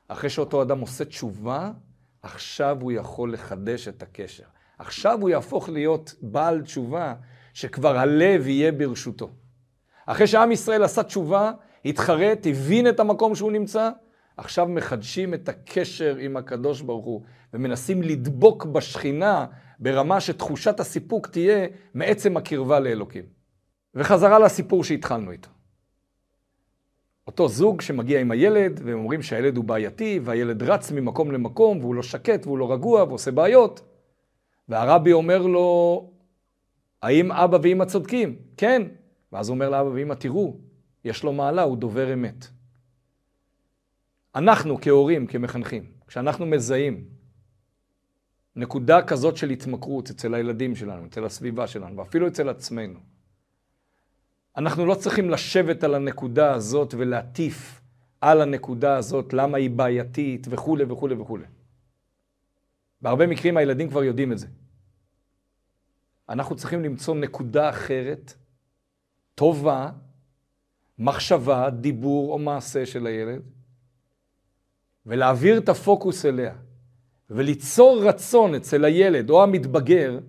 אחרי 0.08 0.30
שאותו 0.30 0.62
אדם 0.62 0.80
עושה 0.80 1.06
תשובה, 1.06 1.72
עכשיו 2.22 2.78
הוא 2.82 2.92
יכול 2.92 3.34
לחדש 3.34 3.88
את 3.88 4.04
הקשר. 4.04 4.44
עכשיו 4.80 5.22
הוא 5.22 5.30
יהפוך 5.30 5.70
להיות 5.70 6.16
בעל 6.22 6.62
תשובה, 6.62 7.14
שכבר 7.54 7.98
הלב 7.98 8.48
יהיה 8.48 8.72
ברשותו. 8.72 9.30
אחרי 10.06 10.28
שעם 10.28 10.52
ישראל 10.52 10.84
עשה 10.84 11.04
תשובה, 11.04 11.52
התחרט, 11.86 12.48
הבין 12.50 12.90
את 12.90 13.00
המקום 13.00 13.36
שהוא 13.36 13.52
נמצא, 13.52 13.90
עכשיו 14.38 14.68
מחדשים 14.68 15.34
את 15.34 15.50
הקשר 15.50 16.16
עם 16.16 16.38
הקדוש 16.38 16.82
ברוך 16.82 17.06
הוא, 17.06 17.22
ומנסים 17.54 18.02
לדבוק 18.02 18.66
בשכינה 18.66 19.46
ברמה 19.80 20.22
שתחושת 20.22 20.80
הסיפוק 20.80 21.28
תהיה 21.28 21.68
מעצם 21.94 22.38
הקרבה 22.38 22.80
לאלוקים. 22.80 23.24
וחזרה 23.96 24.40
לסיפור 24.40 24.84
שהתחלנו 24.84 25.32
איתו. 25.32 25.50
אותו 27.28 27.48
זוג 27.48 27.82
שמגיע 27.82 28.20
עם 28.20 28.32
הילד, 28.32 28.82
והם 28.84 28.98
אומרים 28.98 29.22
שהילד 29.22 29.58
הוא 29.58 29.66
בעייתי, 29.66 30.20
והילד 30.24 30.64
רץ 30.64 30.92
ממקום 30.92 31.32
למקום, 31.32 31.80
והוא 31.80 31.96
לא 31.96 32.04
שקט, 32.04 32.46
והוא 32.46 32.58
לא 32.58 32.74
רגוע, 32.74 33.04
ועושה 33.04 33.32
בעיות. 33.32 33.82
והרבי 34.70 35.14
אומר 35.14 35.42
לו, 35.42 36.10
האם 37.02 37.32
אבא 37.32 37.58
ואמא 37.64 37.86
צודקים? 37.86 38.36
כן. 38.58 38.82
ואז 39.34 39.50
הוא 39.50 39.56
אומר 39.56 39.70
לאבא 39.70 39.88
ואמא, 39.88 40.14
תראו, 40.14 40.58
יש 41.06 41.24
לו 41.24 41.34
מעלה, 41.34 41.62
הוא 41.62 41.78
דובר 41.78 42.14
אמת. 42.14 42.48
אנחנו 44.36 44.82
כהורים, 44.82 45.28
כמחנכים, 45.28 45.92
כשאנחנו 46.08 46.46
מזהים 46.46 47.06
נקודה 48.56 49.02
כזאת 49.02 49.38
של 49.38 49.50
התמכרות 49.50 50.10
אצל 50.10 50.34
הילדים 50.34 50.76
שלנו, 50.76 51.06
אצל 51.06 51.26
הסביבה 51.26 51.68
שלנו, 51.68 51.98
ואפילו 51.98 52.28
אצל 52.28 52.50
עצמנו, 52.50 53.00
אנחנו 54.58 54.86
לא 54.86 54.96
צריכים 54.96 55.30
לשבת 55.30 55.84
על 55.84 55.96
הנקודה 55.96 56.54
הזאת 56.54 56.94
ולהטיף 56.98 57.82
על 58.22 58.42
הנקודה 58.42 58.98
הזאת, 58.98 59.34
למה 59.34 59.58
היא 59.58 59.70
בעייתית 59.70 60.48
וכולי 60.50 60.84
וכולי 60.84 61.16
וכולי. 61.16 61.46
בהרבה 63.02 63.28
מקרים 63.28 63.58
הילדים 63.58 63.90
כבר 63.90 64.04
יודעים 64.04 64.32
את 64.32 64.38
זה. 64.38 64.48
אנחנו 66.30 66.56
צריכים 66.56 66.84
למצוא 66.84 67.16
נקודה 67.16 67.70
אחרת, 67.70 68.34
טובה, 69.36 69.90
מחשבה, 71.00 71.70
דיבור 71.70 72.34
או 72.34 72.40
מעשה 72.40 72.86
של 72.86 73.08
הילד, 73.08 73.42
ולהעביר 75.06 75.58
את 75.58 75.70
הפוקוס 75.70 76.26
אליה, 76.26 76.54
וליצור 77.30 78.04
רצון 78.04 78.56
אצל 78.56 78.86
הילד 78.86 79.30
או 79.30 79.44
המתבגר, 79.44 80.20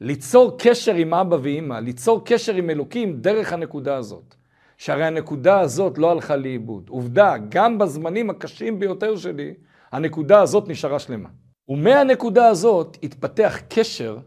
ליצור 0.00 0.56
קשר 0.58 0.94
עם 0.94 1.14
אבא 1.14 1.36
ואימא, 1.42 1.74
ליצור 1.74 2.22
קשר 2.24 2.54
עם 2.54 2.70
אלוקים 2.70 3.20
דרך 3.20 3.52
הנקודה 3.52 3.96
הזאת. 3.96 4.34
שהרי 4.80 5.06
הנקודה 5.06 5.60
הזאת 5.60 5.98
לא 5.98 6.10
הלכה 6.10 6.36
לאיבוד. 6.36 6.88
עובדה, 6.88 7.34
גם 7.48 7.78
בזמנים 7.78 8.30
הקשים 8.30 8.80
ביותר 8.80 9.16
שלי, 9.16 9.54
הנקודה 9.92 10.40
הזאת 10.40 10.68
נשארה 10.68 10.98
שלמה. 10.98 11.28
ומהנקודה 11.68 12.46
הזאת 12.46 12.98
התפתח 13.02 13.58
קשר 13.68 14.18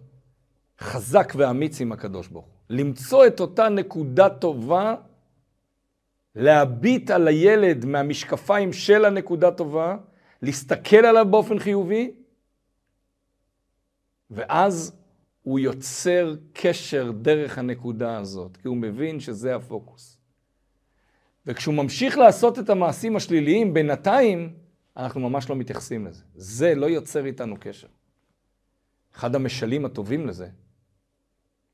חזק 0.80 1.34
ואמיץ 1.36 1.82
עם 1.82 1.92
הקדוש 1.92 2.28
ברוך. 2.28 2.53
למצוא 2.70 3.28
את 3.28 3.40
אותה 3.40 3.70
נקודה 3.70 4.30
טובה, 4.30 4.96
להביט 6.36 7.10
על 7.12 7.28
הילד 7.28 7.86
מהמשקפיים 7.86 8.74
של 8.74 9.06
הנקודה 9.06 9.52
טובה, 9.52 9.98
להסתכל 10.42 11.06
עליו 11.06 11.26
באופן 11.32 11.60
חיובי, 11.60 12.12
ואז 14.32 14.96
הוא 15.44 15.60
יוצר 15.60 16.36
קשר 16.54 17.12
דרך 17.12 17.58
הנקודה 17.58 18.18
הזאת, 18.18 18.58
כי 18.58 18.68
הוא 18.68 18.78
מבין 18.78 19.20
שזה 19.20 19.56
הפוקוס. 19.56 20.18
וכשהוא 21.46 21.76
ממשיך 21.76 22.18
לעשות 22.18 22.60
את 22.60 22.70
המעשים 22.70 23.16
השליליים, 23.16 23.74
בינתיים 23.74 24.54
אנחנו 24.98 25.30
ממש 25.30 25.50
לא 25.50 25.56
מתייחסים 25.56 26.08
לזה. 26.08 26.24
זה 26.36 26.76
לא 26.76 26.86
יוצר 26.86 27.26
איתנו 27.26 27.56
קשר. 27.60 27.88
אחד 29.16 29.36
המשלים 29.36 29.86
הטובים 29.86 30.28
לזה 30.28 30.48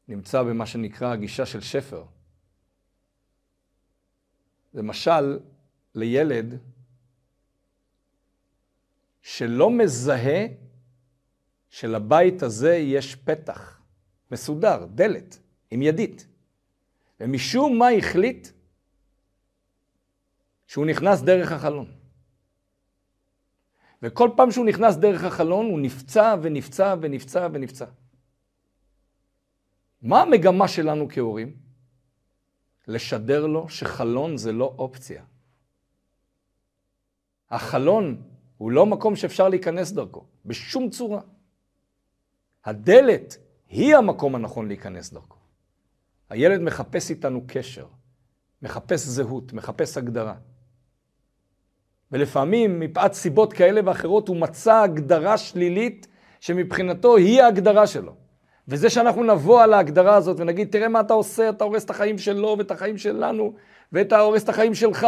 נמצא 0.09 0.43
במה 0.43 0.65
שנקרא 0.65 1.13
הגישה 1.13 1.45
של 1.45 1.61
שפר. 1.61 2.03
זה 4.73 4.83
משל 4.83 5.39
לילד 5.95 6.59
שלא 9.21 9.71
מזהה 9.71 10.45
שלבית 11.69 12.43
הזה 12.43 12.75
יש 12.75 13.15
פתח 13.15 13.81
מסודר, 14.31 14.85
דלת, 14.85 15.39
עם 15.71 15.81
ידית. 15.81 16.27
ומשום 17.19 17.77
מה 17.77 17.89
החליט 17.89 18.47
שהוא 20.67 20.85
נכנס 20.85 21.21
דרך 21.21 21.51
החלון. 21.51 21.91
וכל 24.01 24.29
פעם 24.35 24.51
שהוא 24.51 24.65
נכנס 24.65 24.95
דרך 24.95 25.23
החלון 25.23 25.65
הוא 25.65 25.79
נפצע 25.79 26.35
ונפצע 26.41 26.95
ונפצע 27.01 27.47
ונפצע. 27.51 27.85
מה 30.01 30.21
המגמה 30.21 30.67
שלנו 30.67 31.07
כהורים? 31.09 31.53
לשדר 32.87 33.45
לו 33.45 33.69
שחלון 33.69 34.37
זה 34.37 34.51
לא 34.51 34.75
אופציה. 34.77 35.23
החלון 37.49 38.21
הוא 38.57 38.71
לא 38.71 38.85
מקום 38.85 39.15
שאפשר 39.15 39.49
להיכנס 39.49 39.91
דרכו, 39.91 40.25
בשום 40.45 40.89
צורה. 40.89 41.21
הדלת 42.65 43.37
היא 43.69 43.95
המקום 43.95 44.35
הנכון 44.35 44.67
להיכנס 44.67 45.13
דרכו. 45.13 45.37
הילד 46.29 46.61
מחפש 46.61 47.09
איתנו 47.09 47.41
קשר, 47.47 47.87
מחפש 48.61 48.99
זהות, 48.99 49.53
מחפש 49.53 49.97
הגדרה. 49.97 50.35
ולפעמים, 52.11 52.79
מפאת 52.79 53.13
סיבות 53.13 53.53
כאלה 53.53 53.81
ואחרות, 53.85 54.27
הוא 54.27 54.37
מצא 54.37 54.81
הגדרה 54.81 55.37
שלילית 55.37 56.07
שמבחינתו 56.39 57.17
היא 57.17 57.41
ההגדרה 57.41 57.87
שלו. 57.87 58.15
וזה 58.69 58.89
שאנחנו 58.89 59.23
נבוא 59.23 59.61
על 59.61 59.73
ההגדרה 59.73 60.15
הזאת 60.15 60.39
ונגיד, 60.39 60.71
תראה 60.71 60.87
מה 60.87 60.99
אתה 60.99 61.13
עושה, 61.13 61.49
אתה 61.49 61.63
הורס 61.63 61.85
את 61.85 61.89
החיים 61.89 62.17
שלו 62.17 62.55
ואת 62.57 62.71
החיים 62.71 62.97
שלנו, 62.97 63.53
ואתה 63.91 64.19
הורס 64.19 64.43
את 64.43 64.49
החיים 64.49 64.75
שלך, 64.75 65.07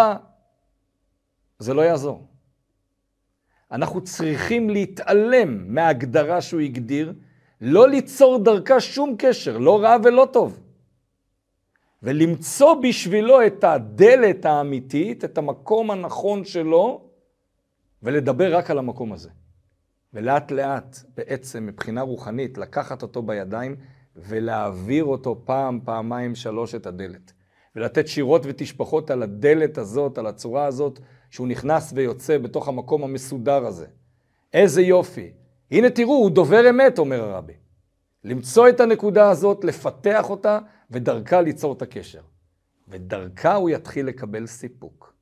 זה 1.60 1.74
לא 1.74 1.82
יעזור. 1.82 2.28
אנחנו 3.72 4.04
צריכים 4.04 4.70
להתעלם 4.70 5.76
מההגדרה 5.76 6.42
שהוא 6.42 6.62
הגדיר, 6.62 7.14
לא 7.62 7.90
ליצור 7.90 8.44
דרכה 8.44 8.80
שום 8.80 9.16
קשר, 9.18 9.58
לא 9.58 9.82
רע 9.82 9.98
ולא 10.04 10.28
טוב. 10.34 10.60
ולמצוא 12.04 12.74
בשבילו 12.74 13.46
את 13.46 13.64
הדלת 13.64 14.46
האמיתית, 14.46 15.26
את 15.26 15.38
המקום 15.38 15.92
הנכון 15.92 16.46
שלו, 16.46 17.02
ולדבר 18.04 18.56
רק 18.56 18.72
על 18.72 18.78
המקום 18.78 19.14
הזה. 19.14 19.30
ולאט 20.14 20.52
לאט, 20.52 20.98
בעצם 21.18 21.66
מבחינה 21.66 22.02
רוחנית, 22.02 22.58
לקחת 22.58 23.02
אותו 23.02 23.22
בידיים 23.22 23.76
ולהעביר 24.16 25.06
אותו 25.06 25.42
פעם, 25.46 25.80
פעמיים, 25.84 26.36
שלוש 26.36 26.76
את 26.76 26.86
הדלת. 26.86 27.34
ולתת 27.76 28.08
שירות 28.08 28.42
ותשפחות 28.46 29.12
על 29.12 29.24
הדלת 29.24 29.78
הזאת, 29.78 30.18
על 30.18 30.28
הצורה 30.28 30.66
הזאת, 30.66 31.00
שהוא 31.30 31.48
נכנס 31.48 31.94
ויוצא 31.96 32.38
בתוך 32.38 32.68
המקום 32.68 33.04
המסודר 33.04 33.66
הזה. 33.66 33.86
איזה 34.54 34.82
יופי. 34.82 35.32
הנה 35.72 35.90
תראו, 35.90 36.14
הוא 36.14 36.32
דובר 36.32 36.70
אמת, 36.70 37.00
אומר 37.00 37.22
הרבי. 37.22 37.54
למצוא 38.24 38.70
את 38.70 38.80
הנקודה 38.80 39.30
הזאת, 39.30 39.64
לפתח 39.64 40.30
אותה, 40.30 40.60
ודרכה 40.92 41.42
ליצור 41.42 41.74
את 41.74 41.82
הקשר. 41.82 42.22
ודרכה 42.88 43.56
הוא 43.56 43.70
יתחיל 43.70 44.06
לקבל 44.06 44.48
סיפוק. 44.48 45.14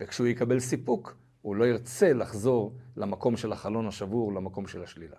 וכשהוא 0.00 0.26
יקבל 0.26 0.60
סיפוק, 0.60 1.16
הוא 1.42 1.56
לא 1.56 1.64
ירצה 1.64 2.12
לחזור 2.12 2.76
למקום 2.96 3.36
של 3.36 3.52
החלון 3.52 3.86
השבור, 3.86 4.32
למקום 4.32 4.66
של 4.66 4.82
השלילה. 4.82 5.16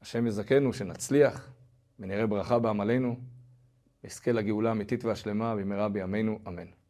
השם 0.00 0.26
יזכנו 0.26 0.72
שנצליח 0.72 1.52
ונראה 1.98 2.26
ברכה 2.26 2.58
בעמלנו, 2.58 3.16
נזכה 4.04 4.32
לגאולה 4.32 4.68
האמיתית 4.68 5.04
והשלמה 5.04 5.56
במהרה 5.56 5.88
בימינו, 5.88 6.38
אמן. 6.48 6.81